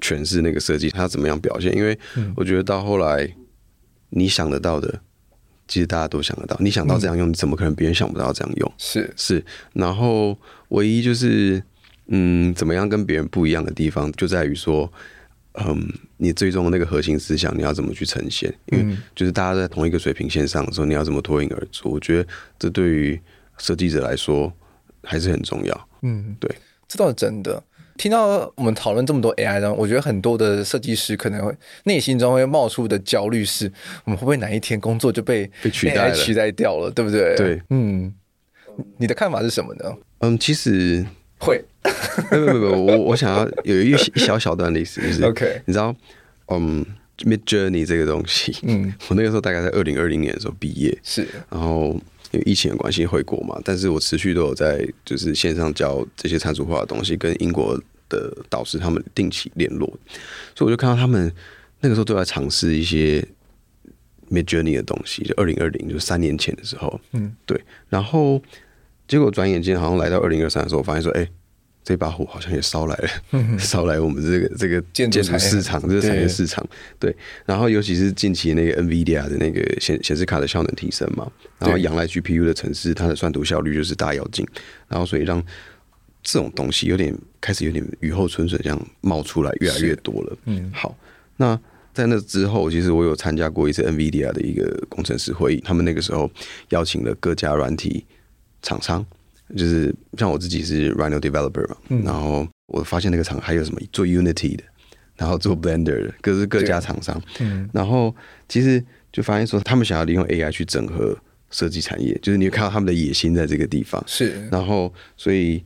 [0.00, 1.72] 诠释那个设计，他怎么样表现？
[1.76, 1.96] 因为
[2.34, 3.36] 我觉得到后来，
[4.10, 5.00] 你想得到的，
[5.68, 6.56] 其实大家都想得到。
[6.60, 8.72] 你想到这样用，你怎么可能别人想不到这样用？
[8.78, 9.44] 是是。
[9.72, 10.36] 然后
[10.68, 11.62] 唯一就是，
[12.08, 14.92] 嗯，怎么样跟别人不一样的地方，就在于说。
[15.58, 18.54] 嗯，你最终的那个核心思想，你要怎么去呈现？
[18.66, 21.90] 因为就是大家在同一个水平线上的时候，你要怎么脱颖而出？
[21.90, 23.18] 我觉得这对于
[23.56, 24.52] 设计者来说
[25.02, 25.88] 还是很重要。
[26.02, 26.54] 嗯，对，
[26.86, 27.64] 这倒是真的。
[27.96, 31.54] 听到我们讨论这么多 AI 呢，我觉得很多的设计师可能会
[31.84, 33.70] 内心中会冒出的焦虑是：
[34.04, 36.90] 我们会不会哪一天工作就被被取代取代掉了？
[36.90, 37.34] 对不对？
[37.36, 38.12] 对，嗯，
[38.98, 39.96] 你的看法是什么呢？
[40.20, 41.04] 嗯，其实。
[41.38, 41.62] 会，
[42.30, 45.94] 不不不不，我我想要有一一小小段历史，就是， OK，你知道，
[46.48, 46.82] 嗯
[47.18, 51.94] ，Midjourney 这个东西，嗯， 我那个时候大概在二零二零年的时候毕业，是，然后
[52.36, 59.88] 因为疫情的关系回国嘛，但是我持续都有在就是线上教这些参数化的东西，跟英国的导师他们定期联络，
[60.54, 61.32] 所以我就看到他们
[61.80, 63.26] 那个时候都在尝试一些
[64.30, 68.42] Midjourney 的东西，就二零二零，就三年前的时候，嗯，对，然后。
[69.08, 71.30] 结果转眼间，好像来到二零二三的时候，我发现说，哎、欸，
[71.86, 73.08] 这把火好像也烧来了，
[73.60, 76.66] 烧来我们这个这个建筑市场，这个产业市场。
[76.98, 84.44] 对，然后尤其是近期那个 NVIDIA 的那个显显示卡的效能提升嘛，然后仰赖 GPU 的城市，它的算图效率就是大跃进，
[84.88, 85.40] 然后所以让
[86.24, 90.36] 这种东西有点开始有点雨后春笋这样冒出来，越来越多了。
[90.46, 90.98] 嗯，好，
[91.36, 91.56] 那
[91.94, 96.28] 在那之后，其实我有参加过一次 NVIDIA 的一个工程师会议，他们那个时候
[96.70, 98.04] 邀请了各家软体。
[98.62, 99.06] 厂商
[99.54, 104.64] 就是像我自己是 Rhino developer 嘛，嗯、然后我发现那个厂还有什么做 Unity 的，
[105.14, 107.22] 然后做 Blender 的，各是各家厂商。
[107.38, 108.14] 嗯，然后
[108.48, 111.16] 其实就发现说，他们想要利用 AI 去整合
[111.50, 114.02] 设计产业，就是你会看到他们的野心在这个地方。
[114.06, 115.62] 是，然后所以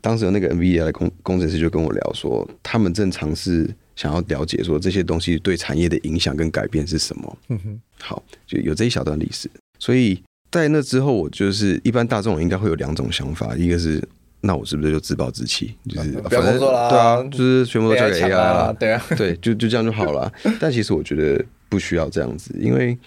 [0.00, 7.38] 当时有那个 NVIDIA 的工工程师就跟我聊说，他们正尝试想要了解说这些东西对产业的影响跟改变是什么。
[7.48, 10.20] 嗯哼，好，就有这一小段历史，所以。
[10.50, 14.02] 在那之后，我就是一般大众应该会有两种想法，一个是
[14.40, 20.32] 那我是不是就自暴自弃，就是不要工作啦，对啊，就是全部都交给 AI 了，对啊，对，就就这样就好了。
[20.58, 22.98] 但其实我觉得不需要这样子，因为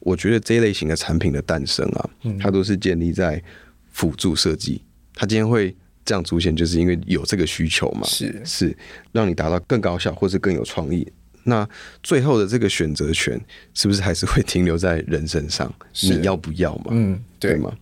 [0.00, 3.42] 我觉得这一类型的产品的诞生啊，它都是建立在
[3.90, 4.82] 辅助设计，
[5.14, 8.42] 它今天会这样出现，就是因为有这个需求嘛，是。
[8.44, 8.76] 是
[9.12, 11.06] 让你达到更高效或是更有创意。
[11.44, 11.68] 那
[12.02, 13.40] 最后的这个选择权
[13.74, 15.72] 是不是还是会停留在人身上？
[16.02, 16.86] 你要不要嘛？
[16.90, 17.72] 嗯，对，对吗？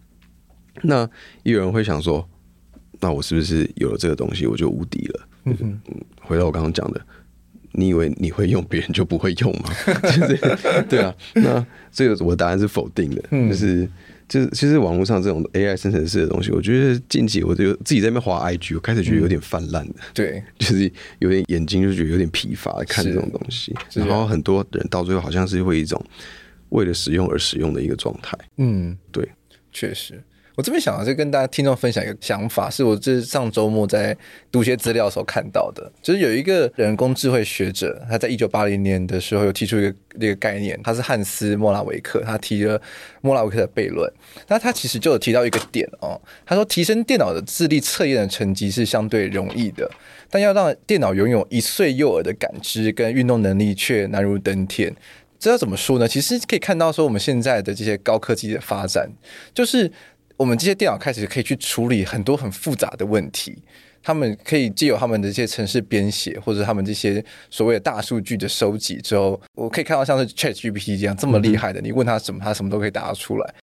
[0.82, 1.08] 那
[1.44, 2.28] 有人会想说，
[3.00, 5.28] 那我是不是有了这个东西我就无敌了？
[5.44, 5.80] 嗯嗯，
[6.20, 7.00] 回到我刚刚讲的，
[7.72, 9.70] 你以为你会用，别人就不会用吗？
[10.02, 11.14] 就是对啊。
[11.34, 13.88] 那这个我的答案是否定的，就是。
[14.32, 26.02] 就是其实网络上这种 AI 生成式的东西，我觉得近期我就自己在那边滑 IG，我开始觉得有点泛滥的，对， 就是有点眼睛就觉得有点疲乏看这种东西，然后很多人到最后好像是会一种
[26.70, 29.28] 为了使用而使用的一个状态，嗯，对，
[29.70, 30.18] 确实，
[30.54, 34.16] 我这边想要就跟大家听众分享一个想法，是我这上周末在
[34.50, 42.80] 读些资料的时候看到的，就是有一个人工智慧学者，他在一九八零年的时候有提出一个一个概念，他是汉斯莫拉维克，他提了
[43.22, 44.12] 莫拉维克的悖论。
[44.46, 49.90] 那他其实就有提到一个点哦，他说提升电脑的智力测验的成绩是相对容易的，
[50.28, 54.94] 但要让电脑拥有一岁幼儿的感知跟运动能力却难如登天。
[55.38, 56.06] 这要怎么说呢？
[56.06, 59.10] 其实可以看到说我们现在的这些高科技的发展，
[59.54, 59.90] 就是。
[60.42, 63.56] 我们这些电脑开始可以去处理很多很复杂的问题，
[64.02, 73.54] 他们可以借由他们的这些城市编写，或者他们这些所谓的大数据的收集之后，我可以看到像是 ChatGPT 这样这么厉害的，你问他什么，他什么都可以答得出来。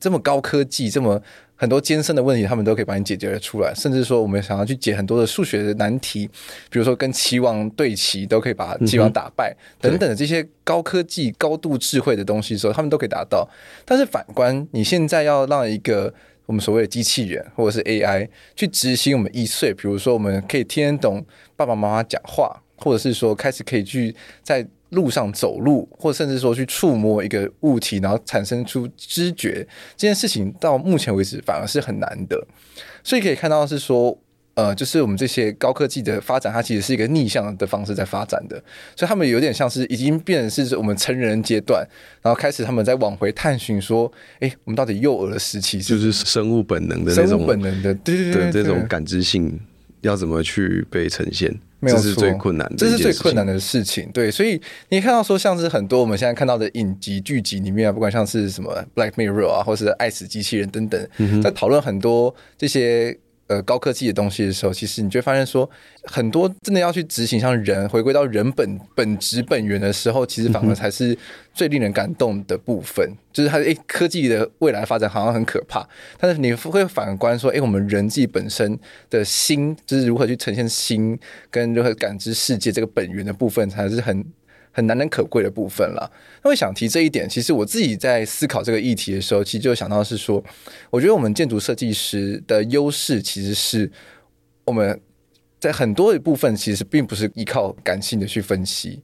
[0.00, 1.20] 这么高科技，这么
[1.56, 3.74] 很多艰深的问题，他们都可以帮你解决得出来。
[3.74, 6.24] 甚至说，我们想要去解很多的数学的难题，
[6.70, 13.48] 比如说跟棋王对棋，都可以把棋王打败，等等的这些高科技、高度智慧的东西的时候，他们都可以达到。
[13.84, 16.14] 但是反观你现在要让一个
[16.48, 24.66] 我们所谓的机器人或者是 AI 去执行我们易碎，比如说我们可以听得懂爸爸妈妈讲话，或者是说开始可以去在。
[24.92, 29.56] 路上走路，或甚至说去触摸一个物体，然后产生出知觉，
[29.98, 32.42] 这件事情到目前为止反而是很难的。
[33.04, 34.18] 所以可以看到是说，
[34.58, 38.60] 呃，就是我们这些高科技的发展，它其实是一个逆向的方式在发展的。
[38.96, 41.86] 所以他们有点像是已经变成是我们成人阶段，
[42.20, 49.60] 然后开始他们在往回探寻说，哎，我们到底幼儿的时期是就是生物本能的那种生物本能的，对对对，这种感知性
[50.00, 51.56] 要怎么去被呈现？
[51.78, 54.10] 没有错，这是最困难的，这是最困难的事情。
[54.12, 63.16] 对，所以你看到说，像是很多我们现在看到的影集剧集里面啊，不管像是什么《Black Mirror》啊，或是《爱死机器人》等等，嗯、在讨论很多这些。
[63.48, 65.68] 呃，高科技的东西的时候，其实你就会发现说，
[66.04, 71.16] 很多真的要去执行，像人回归到人本本质本源的时候，其实反而才是
[71.54, 73.06] 最令人感动的部分。
[73.08, 81.18] 嗯、就是它，诶、欸，科技的未来发展好像很可怕，但是你会反观说，诶、欸，我们人自己本身的心，就是如何去呈现心
[81.50, 84.22] 跟如何感知世界这个本源的部分，才是很。
[84.78, 86.08] 很难能可贵的部分了。
[86.44, 90.42] 那我想提这一点，其实我自己在思考这个议题的时候，其实就想到是说，
[90.88, 93.90] 我觉得我们建筑设计师的优势，其实是
[94.64, 95.00] 我们
[95.58, 99.02] 在很多的部分，其实并不是依靠感性的去分析。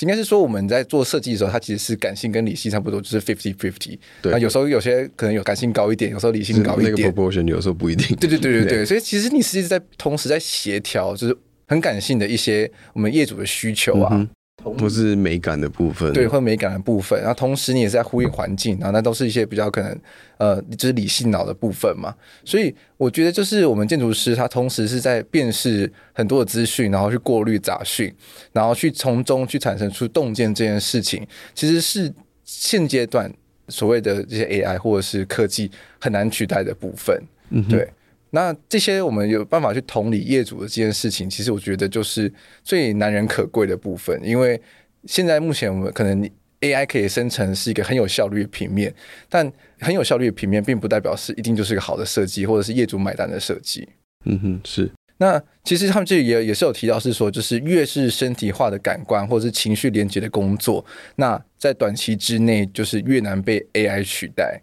[0.00, 3.98] 应该是说，我们在做设计的时候，它其实是感性跟理性差不多，就是 fifty fifty。
[4.20, 6.94] 对，有时候有些可能有感性高一点，有时候理性高一点。
[6.94, 8.14] 那个 proportion 有时候不一定。
[8.18, 8.84] 对对对对对。
[8.84, 11.34] 所以其实你实际在同时在协调，就是
[11.66, 14.10] 很感性的一些我们业主的需求啊。
[14.12, 14.28] 嗯
[14.62, 20.00] 不是美感的部分，对，或美感的部分，然后同时你也是在呼应环境，然后那都是一些比较可能，
[20.38, 22.14] 呃，就是理性脑的部分嘛。
[22.44, 28.14] 所以我觉得，就是我们建筑师他同时是在辨识很多的资讯，然后去过滤杂讯，
[28.52, 32.10] 然后去从中去产生出洞见这件事情，其实是
[32.44, 33.30] 现阶段
[33.68, 37.86] 所谓的这些 AI 或者是科技很难取代的部分，嗯，对。
[38.34, 42.30] 那这些我们有办法去同理业主的这件事情，其实我觉得就是
[42.64, 44.20] 最难能可贵的部分。
[44.24, 44.60] 因为
[45.04, 46.28] 现在目前我们可能
[46.60, 48.92] AI 可以生成是一个很有效率的平面，
[49.28, 53.88] 但很有效率的平面并不代表是一定就是一个好的设计，或者是业主买单的设计。
[54.24, 54.90] 嗯哼，是。
[55.18, 64.60] 那其实他们这里也也是有提到，是说就是越是身体化的感官或者是情绪连接的工作，那在短期之内就是越难被 AI 取代。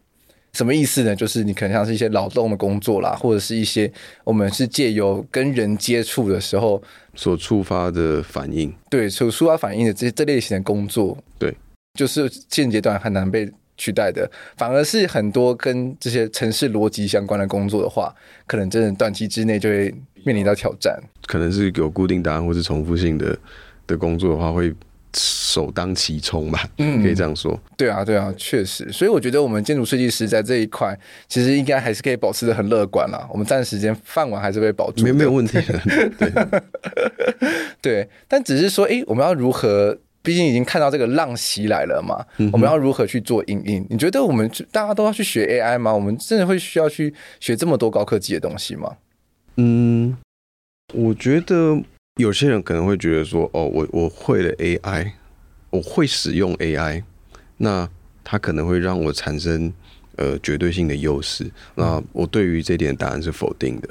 [0.54, 1.16] 什么意思呢？
[1.16, 3.92] 就是你可能像是一些劳动的工作啦，或者是一些
[4.24, 6.82] 我们是借由跟人接触的时候
[7.16, 11.56] 所触发的反应，对，所触发反应的这这类型的工作，对，
[11.98, 14.30] 就是现阶段很难被取代的。
[14.58, 18.14] 反而是很多跟这些城市逻辑相关的工作的话，
[18.46, 19.94] 可能真的短期之内就会
[20.26, 21.02] 面临到挑战。
[21.28, 23.38] 可能是有固定答案或是重复性的
[23.88, 24.74] 的工作的话会。
[25.14, 27.60] 首当其冲吧，嗯，可以这样说。
[27.76, 28.92] 对啊，对啊，确实。
[28.92, 30.98] 所以我觉得我们建筑设计师在这一块，
[31.28, 33.28] 其实应该还是可以保持的很乐观啦。
[33.32, 35.82] 我们暂时间饭碗还是被保住，没没有问题的。
[36.18, 36.32] 对，
[37.82, 39.98] 对，但只是说，哎，我们要如何？
[40.24, 43.84] 毕竟已经看到这个浪袭来了嘛，嗯、我们要如何去做应应？
[43.90, 45.92] 你觉得我们大家都要去学 AI 吗？
[45.92, 48.98] 我们真的会需要去学这么多高科技的东西吗？
[49.56, 50.16] 嗯，
[50.94, 51.82] 我觉得。
[52.18, 55.12] 有些人可能会觉得说：“哦，我我会了 AI，
[55.70, 57.04] 我会使用 AI，
[57.58, 57.90] 那
[58.22, 59.72] 它可能会让我产生
[60.18, 61.50] 呃绝对性的优势。
[61.74, 63.90] 那我对于这点答案是否定的。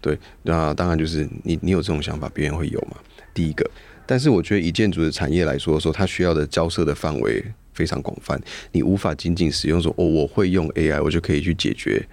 [0.00, 2.96] 对，那当然就是你你有这种想法，别人会有嘛？
[3.32, 3.70] 第一个，
[4.04, 8.38] 但是我觉得以建筑的产业来说，说它需要的交涉的范围非常广泛，
[8.72, 12.04] 你无法仅仅使用说哦，我会用 AI，我就可以去解决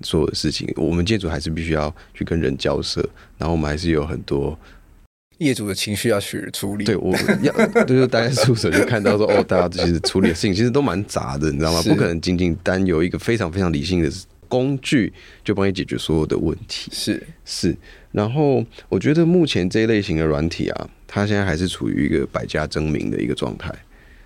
[0.00, 0.68] 所有的事情。
[0.74, 3.00] 我们建筑还是必须要去跟人交涉，
[3.38, 4.58] 然后我们还是有很多。”
[5.38, 7.52] 业主的情绪要去处理，对，我要
[7.84, 11.82] 就是大家宿舍就看到说，哦，大家其实处理的事情其实都蛮杂的，你知道吗？
[11.82, 14.10] 不可能仅仅单有一个非常非常理性的
[14.48, 15.12] 工具
[15.44, 16.90] 就帮你解决所有的问题。
[16.92, 17.76] 是是，
[18.12, 23.72] 然后我觉得目前这一类型的软体啊，它现在还是处于一个百家争鸣的一个状态。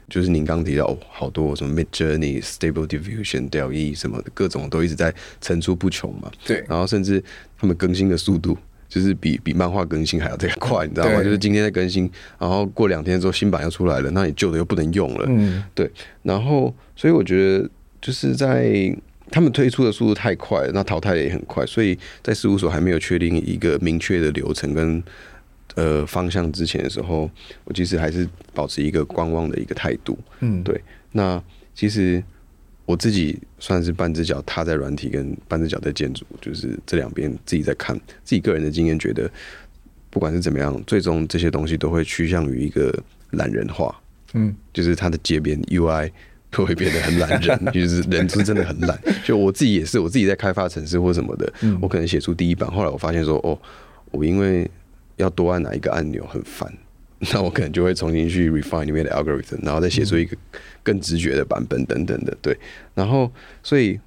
[0.08, 6.30] 就是您刚提到、哦、好多什么 Midjourney、Stable Diffusion、DALL-E 什么的各种都一直在层出不穷嘛。
[6.44, 7.22] 对，然后甚至
[7.58, 8.58] 他们更新的速度
[8.92, 11.22] 就是比比漫画更新还要这个 快，你知道吗？
[11.22, 15.24] 就是今天在更新，然后过两天之后新版又出来了，那你旧的又不能用了。
[15.28, 15.90] 嗯，对。
[16.22, 17.70] 然后所以我觉得
[18.02, 18.94] 就是在
[19.30, 25.02] 他们推出的速度太快了，那淘汰的也很快，所以在事务所还没有确定一个明确的流程跟。
[25.74, 27.30] 呃，方向之前的时候，
[27.64, 30.18] 我其实还是保持一个观望的一个态度。
[30.40, 30.78] 嗯，对。
[31.12, 31.42] 那
[31.74, 32.22] 其实
[32.84, 37.96] 我自己算是半只脚踏在软体，跟半只脚在建筑，就是这两边自己在看。
[38.24, 39.30] 自己个人的经验，觉得
[40.10, 42.92] 不管是怎么样，最终这些东西都会趋向于一个
[43.30, 43.94] 懒人化。
[44.34, 46.10] 嗯，就是它的街边 UI
[46.50, 48.98] 都会变得很懒人， 就是人是真的很懒。
[49.24, 53.58] 就我自己也是，我自己在开发城市或什么的，我可能写出第一版，后来我发现说，哦，
[54.10, 54.68] 我因为
[55.16, 56.72] 要多按哪一个按钮很烦，
[57.30, 60.36] 那我可能就会重新去 refine 里面的 algorithm，然后再写出一个
[60.82, 62.36] 更直觉的版本等等的。
[62.42, 62.58] 对，
[62.94, 63.30] 然后
[63.62, 63.98] 所以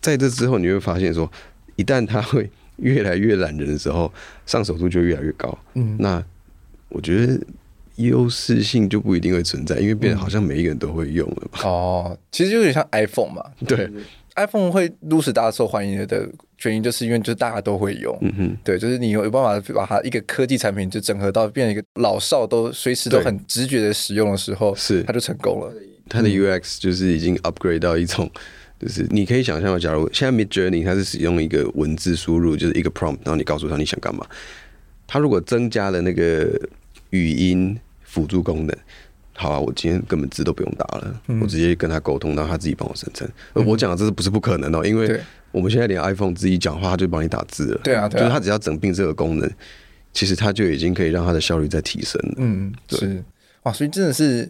[0.00, 1.30] 在这之后，你会发现说，
[1.76, 4.12] 一旦他会越来越懒人的时候，
[4.46, 5.56] 上手度就越来越高。
[5.74, 6.24] 嗯，那
[6.88, 7.40] 我觉得
[8.02, 11.58] 优势性就不一定会存在，因为变得好像每一个人都会用了嘛。
[11.64, 13.44] 哦，其实就有点像 iPhone 嘛。
[13.66, 13.90] 对。
[14.36, 16.26] iPhone 会如此大受欢迎的
[16.62, 25.74] 原因，就是因为就是大家都会用，嗯哼，对，就是你有办法把它一个科技产品就整合到变成一个老少都随时都很直觉的使用的时候，是它就成功了。
[26.08, 28.30] 它的 UX 就是已经 upgrade 到一种，
[28.78, 34.24] 就是你可以想象，假如现在 Midjourney 它是使用一个文字输入，就是一个 prompt，然后你告诉他你想干嘛，
[35.06, 36.48] 它如果增加了那个
[37.10, 37.78] 语音
[38.10, 38.76] 辅助功能。
[39.32, 43.26] 好啊，我今天根本字都不用打了，嗯、我直接跟他沟通，然后他自己帮我生成。
[43.54, 44.84] 而我讲的这是不是不可能哦？
[44.84, 45.18] 因为
[45.52, 47.80] 我们现在连 iPhone 自己讲话，他就帮你打字了。
[47.84, 49.48] 对啊，对啊，就是他只要整并这个功能，
[50.12, 52.34] 其实他就已经可以让他的效率在提升了。
[52.38, 53.24] 嗯，对是
[53.62, 54.40] 哇，所以真的是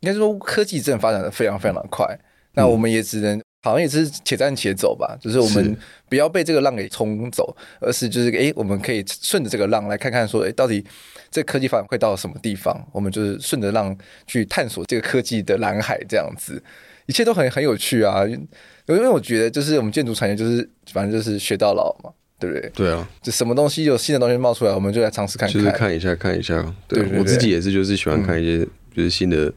[0.00, 2.18] 应该说科技真的发展的非常非常的快。
[2.54, 3.40] 那我们也只能。
[3.68, 5.76] 好像也是且战且走吧，就是我们
[6.08, 10.84] 不要被这个浪给冲走，而是就是哎，我们可以顺着这个浪来看看说，哎，到底
[11.30, 12.86] 这科技发展会到什么地方？
[12.92, 13.96] 我们就是顺着浪
[14.26, 16.62] 去探索这个科技的蓝海，这样子，
[17.06, 18.24] 一切都很很有趣啊。
[18.26, 22.70] 因为我觉得，就是我们建筑产业，就是反正就是学到老嘛，对不对？
[22.74, 26.74] 对啊，就什么东西有新的东西冒出来，我们就来尝试看看，就是看一下看一下。
[26.86, 29.52] 对，我自己也是，就是喜欢看一些就是新的，嗯、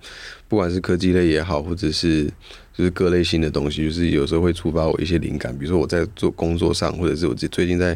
[0.51, 2.29] 不管是科技类也好，或者是。
[2.73, 5.55] 就是各类型的东西，就是有时候会触发我一些灵感。
[5.55, 7.95] 比如说我在做工作上，或者是我自己最近在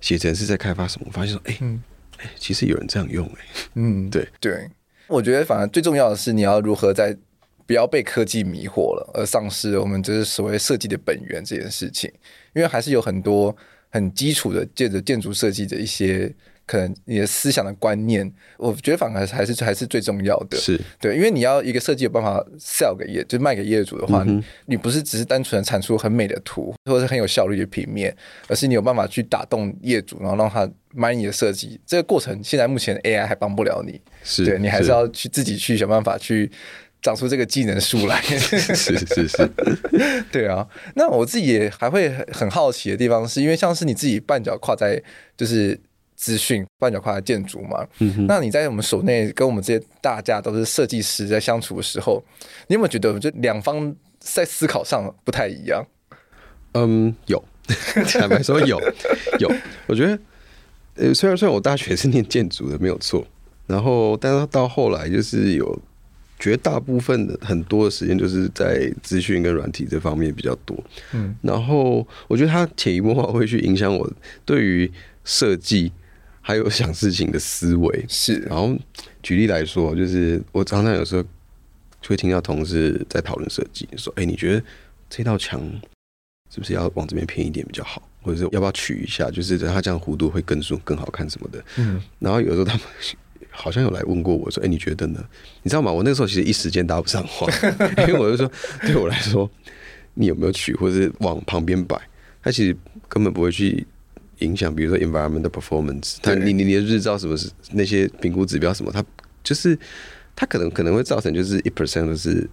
[0.00, 1.82] 写程式，在开发什么，我发现说，哎、欸，哎、嗯
[2.18, 4.68] 欸，其实有人这样用、欸，哎，嗯，对对。
[5.06, 7.16] 我觉得反而最重要的是，你要如何在
[7.64, 12.12] 不要被科技迷惑了，而丧失我们就是所谓设计的本源这件事情。
[12.56, 13.56] 因为还是有很多
[13.88, 16.30] 很基础的借着建筑设计的一些。
[16.64, 20.56] 可能你的思想的观念，我觉得反而还是还是最重要的。
[20.56, 28.16] 是对，因为你要一个设计有办法 sell 给业，就卖给业主的话，嗯、你不是只是单纯的产出很美的图，或者是很有效率的平面，
[28.48, 31.78] 而是你有办法去打动业主，然后让他买你的设计。
[31.84, 36.50] 这个过程现在目前 AI 还帮不了你，是对你还是要去自己去想办法去
[37.02, 38.22] 长出这个技能树来。
[38.22, 39.50] 是 是是，
[40.30, 40.66] 对啊。
[40.94, 45.02] 那我自己也还会很好奇的地方，是因为像是你自己半脚跨在
[45.36, 45.78] 就是。
[46.22, 52.22] 资讯半脚跨的建筑嘛，嗯、哼那你在我们所内跟我们这些大家都是设计师在相处的时候，
[52.68, 55.84] 你有没有觉得就两方在思考上不太一样？
[56.74, 57.44] 嗯，有，
[58.06, 58.80] 坦白说有
[59.40, 59.52] 有。
[59.88, 60.18] 我觉得，
[60.94, 63.26] 呃，虽然虽然我大学是念建筑的，没有错，
[63.66, 65.76] 然后但是到后来就是有
[66.38, 70.78] 绝大部分的很多的时间就是在资讯跟软体这方面比较多。
[71.14, 74.08] 嗯，然后我觉得它潜移默化会去影响我
[74.44, 74.88] 对于
[75.24, 75.90] 设计。
[76.44, 78.76] 还有想事情的思维是，然后
[79.22, 81.22] 举例来说，就是我常常有时候
[82.00, 84.62] 就会听到同事在讨论设计，说：“哎，你觉得
[85.08, 85.60] 这道墙
[86.52, 88.02] 是不是要往这边偏一点比较好？
[88.20, 89.30] 或者是要不要取一下？
[89.30, 92.82] 就是它这样弧度会更顺、更好看什么的。”嗯，然后有时候他们
[93.50, 95.24] 好像有来问过我说：“哎，你觉得呢？”
[95.62, 95.92] 你知道吗？
[95.92, 97.46] 我那个时候其实一时间搭不上话，
[98.08, 99.48] 因为我就说，对我来说，
[100.14, 101.96] 你有没有取，或者是往旁边摆，
[102.42, 102.76] 他其实
[103.08, 103.86] 根本不会去。
[104.42, 109.04] 影响，比如说 environmental performance，它你你你的日照什么是那些评估指标什么，它
[109.42, 109.78] 就是
[110.34, 112.48] 它可能可能会造成就是一 percent 或是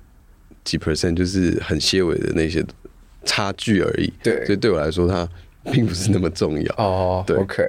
[0.64, 2.64] 几 percent，就是很些微的那些
[3.26, 4.14] 差距而已。
[4.24, 5.28] 对，所以对我来说，它
[5.72, 6.76] 并不是那么重要。
[6.76, 7.64] 哦，对，OK，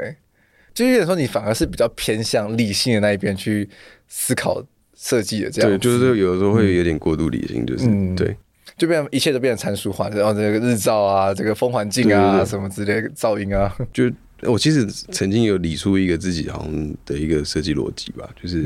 [0.75, 3.69] 就有点说你反而是比较偏向理性的那一边去
[4.09, 4.65] 思考
[4.97, 5.71] 设计的这样。
[5.71, 8.37] 对，就是有的时候会有点过度理性，就是、嗯、对。
[8.81, 14.11] 就变一切都变成参数化，然后这个日照啊，这个风环境啊，什么之类的噪音啊，就
[14.45, 18.65] 我其实曾经有理出一个自己好像的一个设计逻辑吧，就是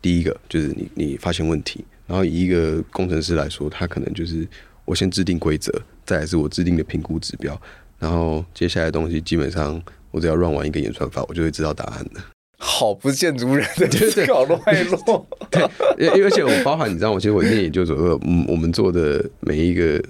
[0.00, 4.48] 第一个就是你你发现问题，然后以一个工程师来说，他可能就是
[4.86, 5.70] 我先制定规则，
[6.06, 7.60] 再来是我制定的评估指标，
[7.98, 9.78] 然后接下来的东西基本上
[10.10, 12.20] 我只要 run 完一个演算法，我就会知道答案的。
[12.60, 17.96] 好不建筑人的思考脉络， 对，而且我包含你知道，我其实我念研究所，
[18.26, 20.02] 嗯，我们做的每一个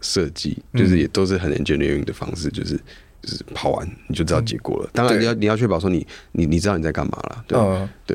[0.00, 2.76] 设计，就是也都是很 engineering 的方式，就是
[3.22, 4.90] 就是跑完你就知道结果了。
[4.92, 7.56] 当然你要你要确保说你你你知道你在干嘛了，对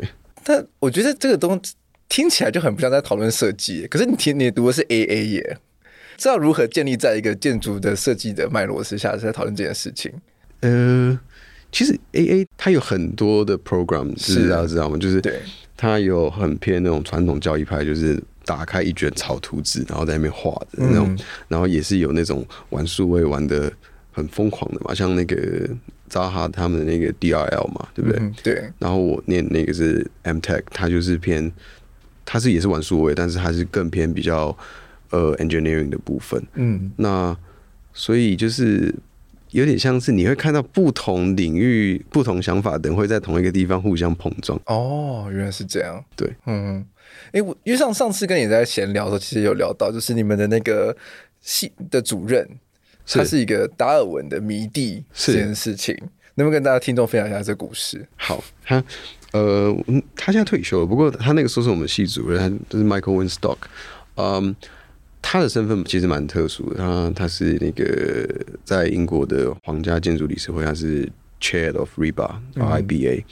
[0.01, 0.09] 对。
[0.43, 1.73] 但我觉得这个东西
[2.09, 5.57] 听起来就很不像在讨论设计，可是你听你读的是 AA 耶，
[6.17, 10.11] 知道如何建立在一个建筑的设计的脉络之下，是在讨论这件事情。
[10.59, 11.17] 呃。
[11.71, 14.97] 其实 A A 它有很多的 program，是大家知道吗？
[14.97, 15.21] 就是
[15.75, 21.15] 它有很偏那种传统教育派，就是打开一卷草图纸，然后在那边画的那种。
[21.47, 23.71] 然后也是有那种玩数位玩的
[24.11, 25.69] 很疯狂的嘛，像那个
[26.09, 28.31] 扎哈他们的那个 D R L 嘛，对不对？
[28.41, 28.71] 对。
[28.79, 31.51] 然后我念那个是 M Tech，它就是偏，
[32.25, 34.57] 它是也是玩数位，但是它是更偏比较
[35.11, 36.41] 呃 engineering 的部分。
[36.55, 36.91] 嗯。
[36.95, 37.37] 那
[37.93, 38.95] 所以就是。
[39.51, 44.59] 有点像是你会看到不同领域、不同想法的人会在同一个地方互相碰撞。
[44.65, 46.03] 哦，原来是这样。
[46.15, 46.85] 对，嗯，
[47.31, 50.95] 哎，我因为上上次跟你在闲聊的时候，其实有聊到，就是你们的那个
[51.39, 52.47] 系的主任，
[53.05, 55.95] 他是一个达尔文的迷弟这件事情，
[56.35, 58.05] 能不能跟大家听众分享一下这故事？
[58.17, 58.83] 好，他
[59.31, 59.73] 呃，
[60.15, 63.57] 他现在退休了，不过他那个时候是我们系主任，他就是 Michael Winstock，
[64.15, 64.55] 嗯。
[65.21, 68.27] 他的身份其实蛮特殊的，他他是那个
[68.63, 71.09] 在英国的皇家建筑理事会，他是
[71.41, 73.23] Chair of RIBA，RIBA，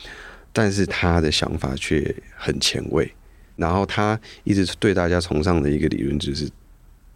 [0.52, 3.12] 但是他的想法却很前卫。
[3.56, 6.50] 然后他一直对大家崇尚的一个理论就是，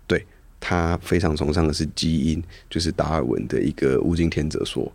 [0.08, 0.26] 对
[0.58, 4.90] 他非常崇尚的是基因，就是达尔文的一个物竞天择说。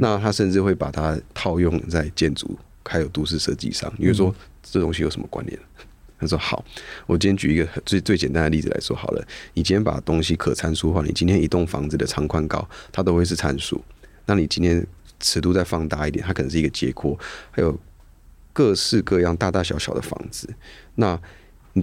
[0.00, 5.58] 那他甚至会把它套用在建筑还有都市设计上，因为说这东西有什么关联？
[6.18, 6.64] 他说：“好，
[7.06, 9.26] 我今天举一个最最简单的例子来说好了。
[9.54, 13.84] 你今天把东西可参数化，你今天一栋房子的长宽高，它都会是参数。
[14.24, 14.84] 那你今天
[15.20, 17.18] 尺度再放大一点，它可能是一个结构，
[17.50, 17.78] 还有
[18.52, 20.48] 各式各样大大小小的房子。
[20.94, 21.20] 那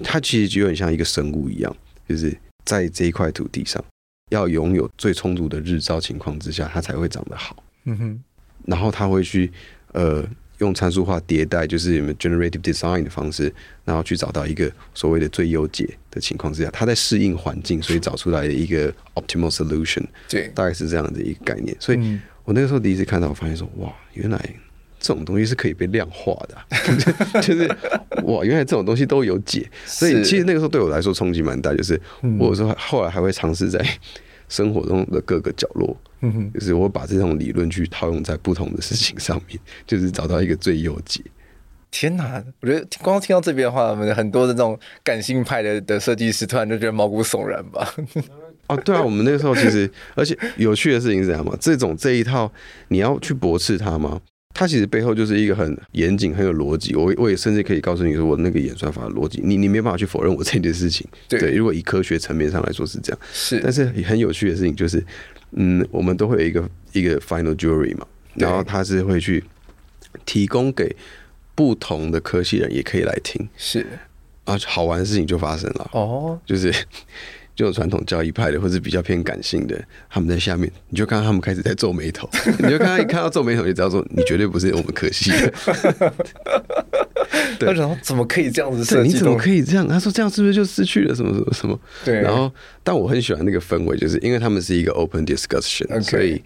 [0.03, 1.75] 它其实就有点像一个生物一样，
[2.09, 3.83] 就是在这一块土地上，
[4.31, 7.63] 要拥有最充足的日照情况之下，它才会长得好。
[7.85, 8.23] 嗯哼，
[8.65, 9.51] 然后它会去
[9.91, 10.25] 呃。”
[10.63, 13.53] 用参数化迭代，就是你们 generative design 的方式，
[13.83, 21.75] 然后去找到一个所谓的最优解的情况之下，它在适应环境，所以找出来的一个 optimal solution，对，大概是这样的一个概念。
[21.79, 24.37] 所以我那个时候第一次看到，我发现说，哇，原来
[24.99, 26.65] 这种东西是可以被量化的，啊，
[27.41, 27.67] 就是
[28.23, 29.69] 哇，原来这种东西都有解。
[29.85, 31.99] 所以其实那个时候对我来说冲击蛮大，就是
[32.39, 33.85] 我有时候后来还会尝试在。
[34.53, 35.97] 生活中的各个角落，
[36.53, 41.23] 就是我把这种理论去套用在不同的事情上面， 就是找到一个最优解。
[41.89, 47.91] 天哪，我觉得光听到这边的话，我们很多的这种感性派的的设计师突然就觉得毛骨悚然吧？
[48.69, 51.57] 哦，对啊，我们那个时候其实，而且有趣的事情是什么？
[51.59, 52.51] 这种这一套
[52.89, 54.21] 你要去驳斥它吗？
[54.53, 56.95] 它其实背后就是一个很严谨、很有逻辑。
[56.95, 61.07] 我我也甚至可以告诉你说，我那个演算法的逻辑，你你没办法去否认我这件事情。
[61.27, 63.59] 对，对，如果以科学层面上来说是这样，是。
[63.63, 65.03] 但是很有趣的事情就是，
[65.51, 69.43] 嗯，我们都会有一个一个 final jury 嘛，然后他是会去
[70.25, 70.95] 提供给
[71.55, 73.47] 不同的科系人也可以来听。
[73.57, 73.85] 是
[74.43, 75.89] 啊，好玩的事情就发生了。
[75.93, 76.71] 哦，就是。
[77.55, 79.79] 就传统教义派的，或是比较偏感性的，
[80.09, 82.27] 他们在下面，你就看到他们开始在皱眉头，
[82.59, 85.53] 你就看到一看到皱眉头，就知道说你绝对不是我们可惜的。
[87.59, 89.13] 对，然后怎么可以这样子设计？
[89.13, 89.87] 你怎么可以这样？
[89.87, 91.79] 他说这样是不是就失去了什么什么什么？
[92.03, 92.19] 对。
[92.21, 92.51] 然后，
[92.83, 96.01] 但我很喜欢那个氛围，就是因为他们是一个 open discussion.
[96.01, 96.41] 所以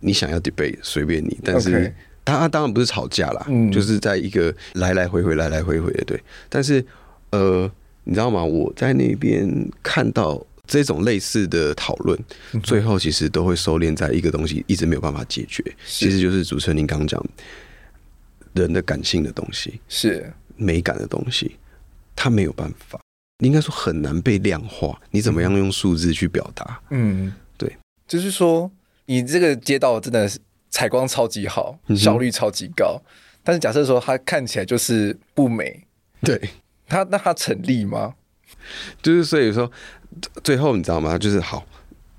[0.00, 1.92] 你想要 debate 随便你，但是
[2.24, 6.18] 他当然不是吵架啦、嗯，就是在一个来来回回来来回回的对。
[6.48, 6.82] 但是
[7.32, 7.70] 呃。
[8.10, 8.44] 你知道吗？
[8.44, 9.48] 我在那边
[9.84, 12.18] 看到这种类似的讨论，
[12.60, 15.62] 最后其实都会收敛在一个东西，一直没有办法解决。
[15.86, 17.24] 其实就是主持人您刚刚讲
[18.52, 21.54] 人的感性的东西，是美感的东西，
[22.16, 23.00] 它没有办法，
[23.38, 25.00] 你应该说很难被量化。
[25.12, 26.82] 你怎么样用数字去表达？
[26.90, 27.72] 嗯，对，
[28.08, 28.68] 就是说
[29.06, 30.36] 你这个街道真的是
[30.68, 33.00] 采光超级好，效率超级高，
[33.44, 35.84] 但是假设说它看起来就是不美，
[36.22, 36.36] 对。
[36.90, 38.14] 他那他成立吗？
[39.00, 39.70] 就是所以说，
[40.42, 41.16] 最后你知道吗？
[41.16, 41.64] 就是好，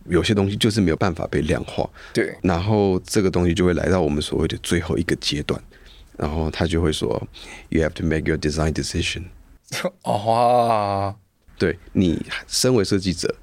[0.05, 1.87] 有些东西就是没有办法被量化。
[2.13, 5.61] 对，然后这个东西就会来到我们所谓的最后一个阶段，
[6.17, 7.21] 然后他就会说
[7.69, 9.25] ：“You have to make your design decision。
[10.03, 11.15] ”哦，
[11.59, 13.35] 对，你身为设计者，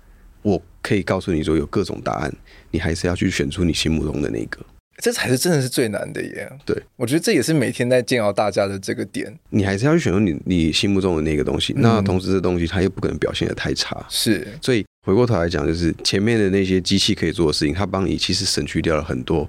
[0.42, 2.34] 我可以告诉你说有各种答案，
[2.70, 4.58] 你还是要去选出你心目中的那个。
[5.00, 6.50] 这才是真的是最难的耶！
[6.66, 9.32] 对，我觉得这也是每天在煎熬大家的这个点。
[9.50, 11.72] 你还是要去选择你你心目中的那个东西。
[11.74, 14.04] 嗯、那同时，这东西它又不可能表现的太差。
[14.08, 19.48] 是，所以回过头来讲，就是前面的那些机器可以做的事情，它帮你其实省去掉了很多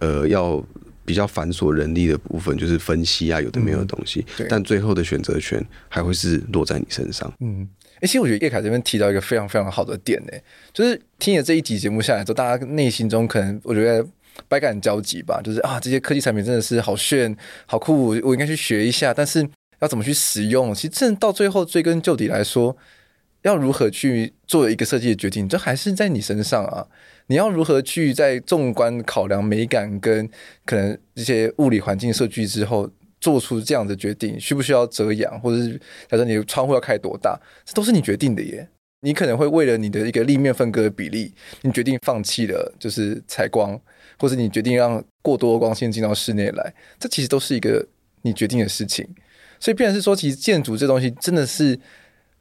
[0.00, 0.60] 呃要
[1.04, 4.26] 比较繁琐人力的部分，就是分析啊，有的没有的东西。
[4.40, 7.32] 嗯、但最后的选择权还会是落在你身上。
[7.38, 7.68] 嗯，
[8.02, 10.32] 而且我觉得叶凯这边提到一个非常非常好的点呢，
[10.72, 14.04] 就是听了这一集节目下来之后，大家内心中可能我觉得。
[14.46, 17.36] 百感交集吧，就是啊，这些科技产品真的是好炫、
[17.66, 19.12] 好酷，我应该去学一下。
[19.12, 19.48] 但是
[19.80, 20.74] 要怎么去使用？
[20.74, 22.76] 其实真的到最后追根究底来说，
[23.42, 26.86] 要如何去做一个设计的决定，这还是在你身上啊。
[27.26, 30.28] 你要如何去在纵观考量美感跟
[30.64, 34.40] 可能这些物理环境设计之后，做出这样的决定？
[34.40, 35.78] 需不需要遮阳，或者是
[36.08, 38.66] 假设你的窗户要开多大，这都是你决定的耶。
[39.02, 41.32] 你可能会为了你的一个立面分割的比例，
[41.62, 43.80] 你决定放弃了就是采光。
[44.18, 47.86] 或者你决定让过多的光线进到室内来，这其实都是一个
[48.22, 49.06] 你决定的事情。
[49.60, 51.78] 所以，变成是说，其实建筑这东西真的是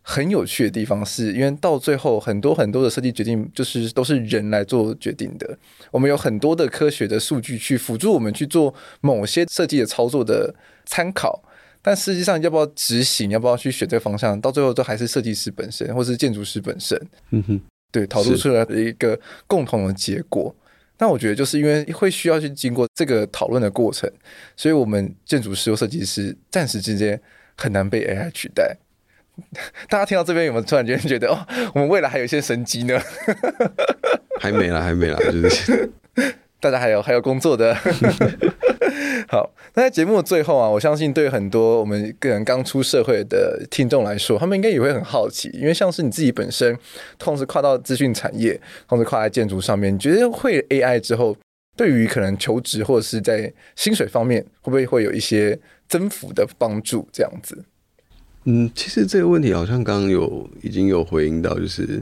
[0.03, 5.57] 很有趣的地方是，是因为到最后很多很多的设计决定，就是都是人来做决定的。
[5.91, 10.53] 我们有很多的科学的数据去辅助我们去做某些设计的操作的
[10.85, 11.43] 参考，
[11.81, 16.95] 但实际上要不要执行，要不要去选这个方向，到最后都还是设计师本身，或是建筑师本身。
[17.31, 17.59] 嗯哼，
[17.91, 20.55] 对，讨论出来的一个共同的结果。
[20.99, 24.11] 那我觉得就是因为会需要去经过这个讨论的过程，
[24.55, 27.19] 所以我们建筑师或设计师暂时之间
[27.55, 28.75] 很难被 AI 取代。
[29.87, 31.45] 大家听到这边有没有突然间觉得哦，
[31.75, 32.99] 我们未来还有一些生机呢？
[34.41, 35.91] 还没啦，还没啦，就是
[36.59, 37.75] 大家还有还有工作的。
[39.29, 46.77] 好，那在节目的最后啊，我相信对很多我们个人刚出社会的听众来说，他们应该也会很好奇，因为像是你自己本身，
[47.19, 51.35] 同时跨到资讯产业，同时跨在建筑上面，你觉得会 AI 之后，
[51.75, 57.07] 对于可能求职或者是在薪水方面，会不会会有一些增幅的帮助？
[57.11, 57.65] 这样子？
[58.45, 62.01] 嗯，其实这个问题好像刚刚有已经有回应到，就是。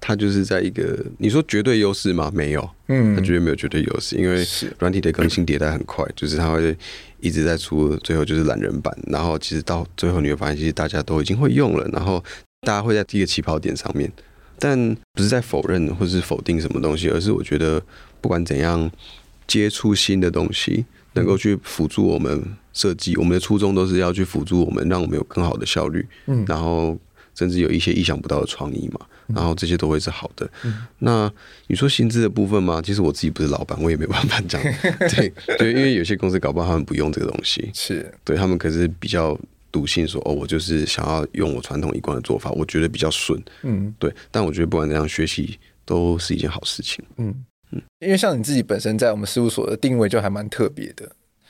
[0.00, 2.30] 它就是在一个你说绝对优势吗？
[2.34, 4.44] 没有，嗯，它绝对没有绝对优势，因为
[4.78, 6.76] 软体的更新迭代很快，就是它会
[7.20, 12.24] 一直在出，最后就是懒人版，然后其实到最后你会发现，其实大家都已经会用了，然后
[12.62, 14.10] 大家会在第一个起跑点上面，
[14.58, 17.82] 但不是在否认或是否定什么东西，而是我觉得
[18.20, 18.90] 不管怎样
[19.46, 22.42] 接触新的东西，能够去辅助我们
[22.72, 26.96] 设计，我们的初衷都是要去辅助我们，让我们有更好的效率，嗯，然后
[27.34, 29.00] 甚至有一些意想不到的创意嘛。
[29.32, 30.50] 然后这些都会是好的。
[30.64, 31.32] 嗯、那
[31.68, 32.82] 你说薪资的部分吗？
[32.84, 34.60] 其实我自己不是老板，我也没办法讲。
[35.14, 39.38] 对对，因为有些公司搞不好他们不用这个东西，是对他们可是比较
[39.70, 43.40] 笃信说哦，我就是想要用我传统一贯的做法，我觉得比较顺。
[43.62, 44.12] 嗯，对。
[44.32, 47.04] 但我觉得不管怎样，学习都是一件好事情。
[47.18, 47.32] 嗯
[47.70, 51.04] 嗯，因为像你自己本身在我们事务所的定位就还蛮特别的，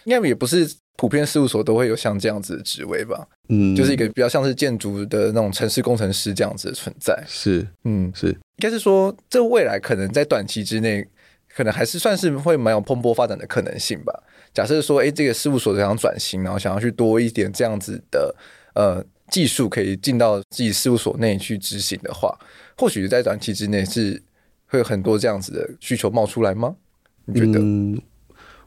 [0.05, 0.70] 应该也不是。
[1.01, 11.09] 普遍事务所都会有像这样子的职位吧，嗯，就是一个比较像是建筑的那种城市工程师这样子的存在，是，嗯，是，应该是说，这未来可能在短期之内，
[11.57, 14.12] 可能还是算是会蛮有蓬勃发展的可能性吧。
[14.53, 18.34] 假设说，哎，这个事务所想转型，然后想要去多一点这样子的
[18.74, 22.38] 呃技术，可以进到自己事务所内去执行的话，
[22.76, 24.22] 或许在短期之内是
[24.66, 26.76] 会有很多这样子的需求冒出来吗？
[27.24, 27.59] 你觉得？
[27.59, 27.98] 嗯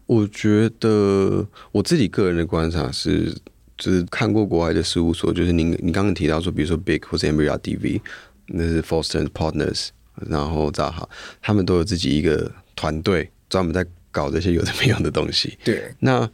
[0.05, 3.33] 我觉得我自己个人的观察是，
[3.77, 8.01] 就是看过国外的事务所，就是您你刚刚提到说，比如说 Big 或者 MBRDV，
[8.47, 9.87] 那是 Foster Partners，
[10.27, 11.07] 然后扎哈，
[11.41, 15.57] 他们都有自己一个团队，专门在搞这些有的没有的东西。
[15.63, 16.29] 对，那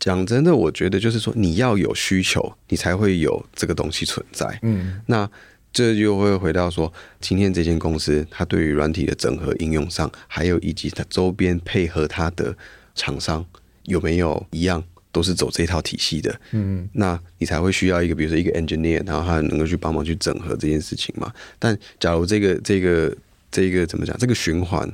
[0.00, 4.58] 讲真的，我觉得就是说，你要有需求，你才会有这个东西存在。
[4.62, 5.30] 嗯，那
[5.74, 6.90] 这就会回到说，
[7.20, 12.56] 今天这间公司它对于软体的整合应用上，还有以及它周边配合它的。
[12.94, 13.44] 厂商
[13.84, 14.82] 有没有一样
[15.12, 16.40] 都是走这套体系的？
[16.52, 21.32] 嗯，那你才会需要一个，比如说一个 engineer，然后他能够去帮忙去整合这件事情嘛。
[21.58, 23.16] 但假如这个这个
[23.50, 24.16] 这个怎么讲？
[24.18, 24.90] 这个循环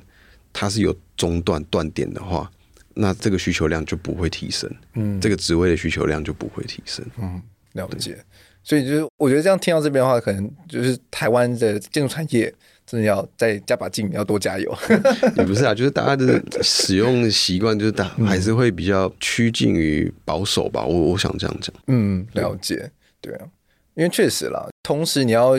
[0.53, 2.51] 它是有中断断点的话，
[2.95, 4.71] 那这个需求量就不会提升。
[4.95, 7.05] 嗯，这个职位的需求量就不会提升。
[7.19, 7.41] 嗯，
[7.73, 8.19] 了解。
[8.63, 12.53] 所以就是我觉得这样听到这边的话，可能就是台湾的建筑产业。
[12.91, 14.79] 真的要再加把劲，要多加油。
[15.39, 20.85] 也不是啊，就是大家的使用习惯，就是大还是会比较趋近于保守吧。
[20.85, 21.73] 我我想这样讲。
[21.87, 22.91] 嗯，了解。
[23.21, 23.47] 对啊，
[23.95, 25.53] 因为确实啦，同时你要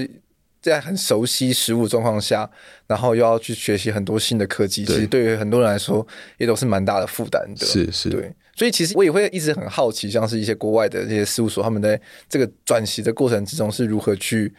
[0.61, 2.49] 在很熟悉实物状况下，
[2.85, 6.05] 然后又要去学习很多新的科技，其实对于很多人来说
[6.37, 7.65] 也都是蛮大的负担的。
[7.65, 8.29] 是是，对。
[8.57, 14.53] 所以其实我也会一直很好奇，像是一些国外的这些事务所，他们在这个转型的过程之中是如何去。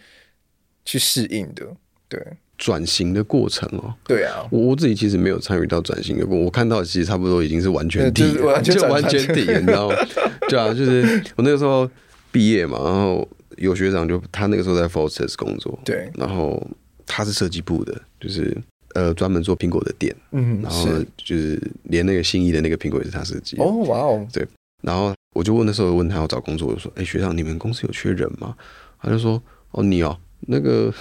[0.85, 1.65] 去适应的？
[2.09, 2.21] 对，
[2.63, 3.93] 转型的过程哦。
[4.07, 9.97] 对啊，我我自己其实没有参与到转型的过，我看到其实差不多已经是完全体，就完全就完全体，你知道吗？
[10.49, 11.91] 对啊，就是我那个时候
[12.31, 16.65] 毕业嘛，然后有学长就他那个时候在 Forces 工作，对，然后
[17.05, 18.57] 他是设计部的，就是
[18.95, 20.87] 呃专门做苹果的店，嗯，然后
[21.17, 23.57] 就是连那个心仪的那个苹果也是他设计。
[23.57, 24.47] 哦，哇哦，对，
[24.83, 28.55] 然后我就问那时候问他要找工作，我就说，哎，学长，你们公司有缺人吗？
[29.01, 29.43] 他就说，
[29.73, 30.95] 哦，你哦，那个。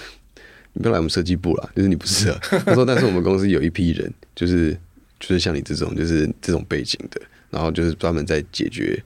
[0.74, 2.38] 你不要来我们设计部了，就是你不适合。
[2.64, 4.72] 他说，但是我们公司有一批人，就是
[5.20, 7.20] 就是像你这种，就是这种背景的，
[7.50, 9.02] 然后就是专门在解决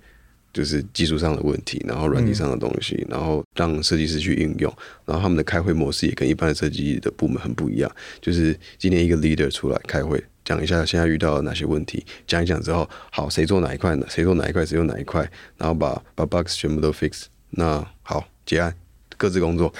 [0.53, 4.73] 就是技术上的问题，然后软体上的东西，然后让设计师去应用。
[5.05, 7.91] 然后他们的开会模式也跟一般的设计的部门很不一样，
[8.21, 14.07] 就是今天一个 leader 出来开会，讲一下现在遇到哪些问题，讲一讲之后，好，谁做哪一块呢？
[14.09, 14.65] 谁做哪一块？
[14.65, 15.29] 谁做哪一块？
[15.59, 17.25] 然后把把 bugs 全部都 fix。
[17.51, 18.75] 那好，结案。
[19.17, 19.73] 各自工作，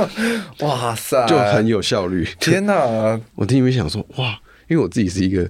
[0.60, 2.26] 哇塞，就很有效率。
[2.38, 2.74] 天哪！
[3.34, 5.48] 我听你们想说，哇，因为我自己是一个，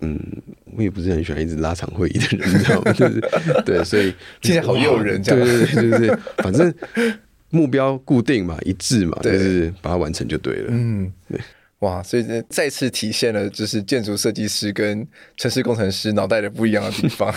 [0.00, 0.18] 嗯，
[0.76, 2.92] 我也不是很喜欢一直拉长会议的人，你知道吗？
[2.92, 3.20] 就是
[3.64, 6.72] 对，所以今天好诱人，这样对对对对对，反正
[7.50, 10.66] 目标固定嘛，一致嘛，就是把它完成就对了。
[10.70, 11.40] 嗯，对，
[11.80, 17.32] 哇，所以再次体现了就是建筑设计师跟城市工程师脑袋的不一样的地方。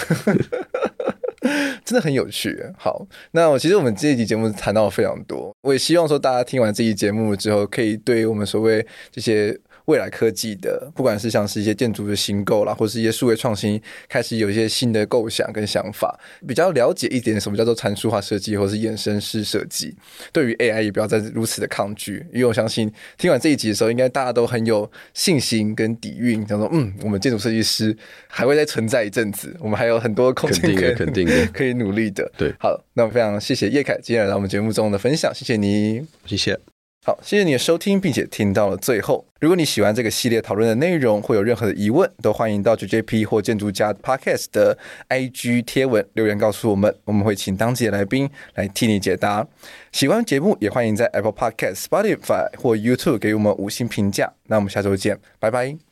[1.89, 2.63] 真的很有趣。
[2.77, 9.59] 好，那我其实我们这一集节目谈到非常多，我也希望说大家听完这一集节目之后，可以对我们所谓这些。
[9.89, 16.15] 未来科技的，不管是像是一些建筑的新构啦，或是一些数位创新，开始有一些新的构想跟想法，
[16.47, 19.95] 比较了解一点什么叫做参数化设计，或是衍生式设计。
[20.31, 32.31] 对于 AI 也不要再如此的抗拒，因为我相信听完这一集的时候，应该大家都很有信心跟底蕴，想说嗯，我们建筑设计师还会再存在一阵子，我们还有很多空间可以肯定的 可以努力的。
[32.37, 36.78] 对，好，那我非常谢谢叶凯今天来到我们节目中的分享，谢谢你，谢谢。
[37.05, 39.25] 好，谢谢你的收听，并且听到了最后。
[39.39, 44.77] 如果你喜欢这个系列讨论的内容，或有任何的疑问，都欢迎到 JJP 或建筑家 Podcast 的
[45.07, 49.47] IG 贴文留言告诉我们，我们会请当季的来宾来替你解答。
[49.93, 54.33] 喜欢节目也欢迎在 Apple Podcast、Spotify 或 YouTube 给我们五星评价。
[54.47, 55.88] 那我们下周见，拜拜。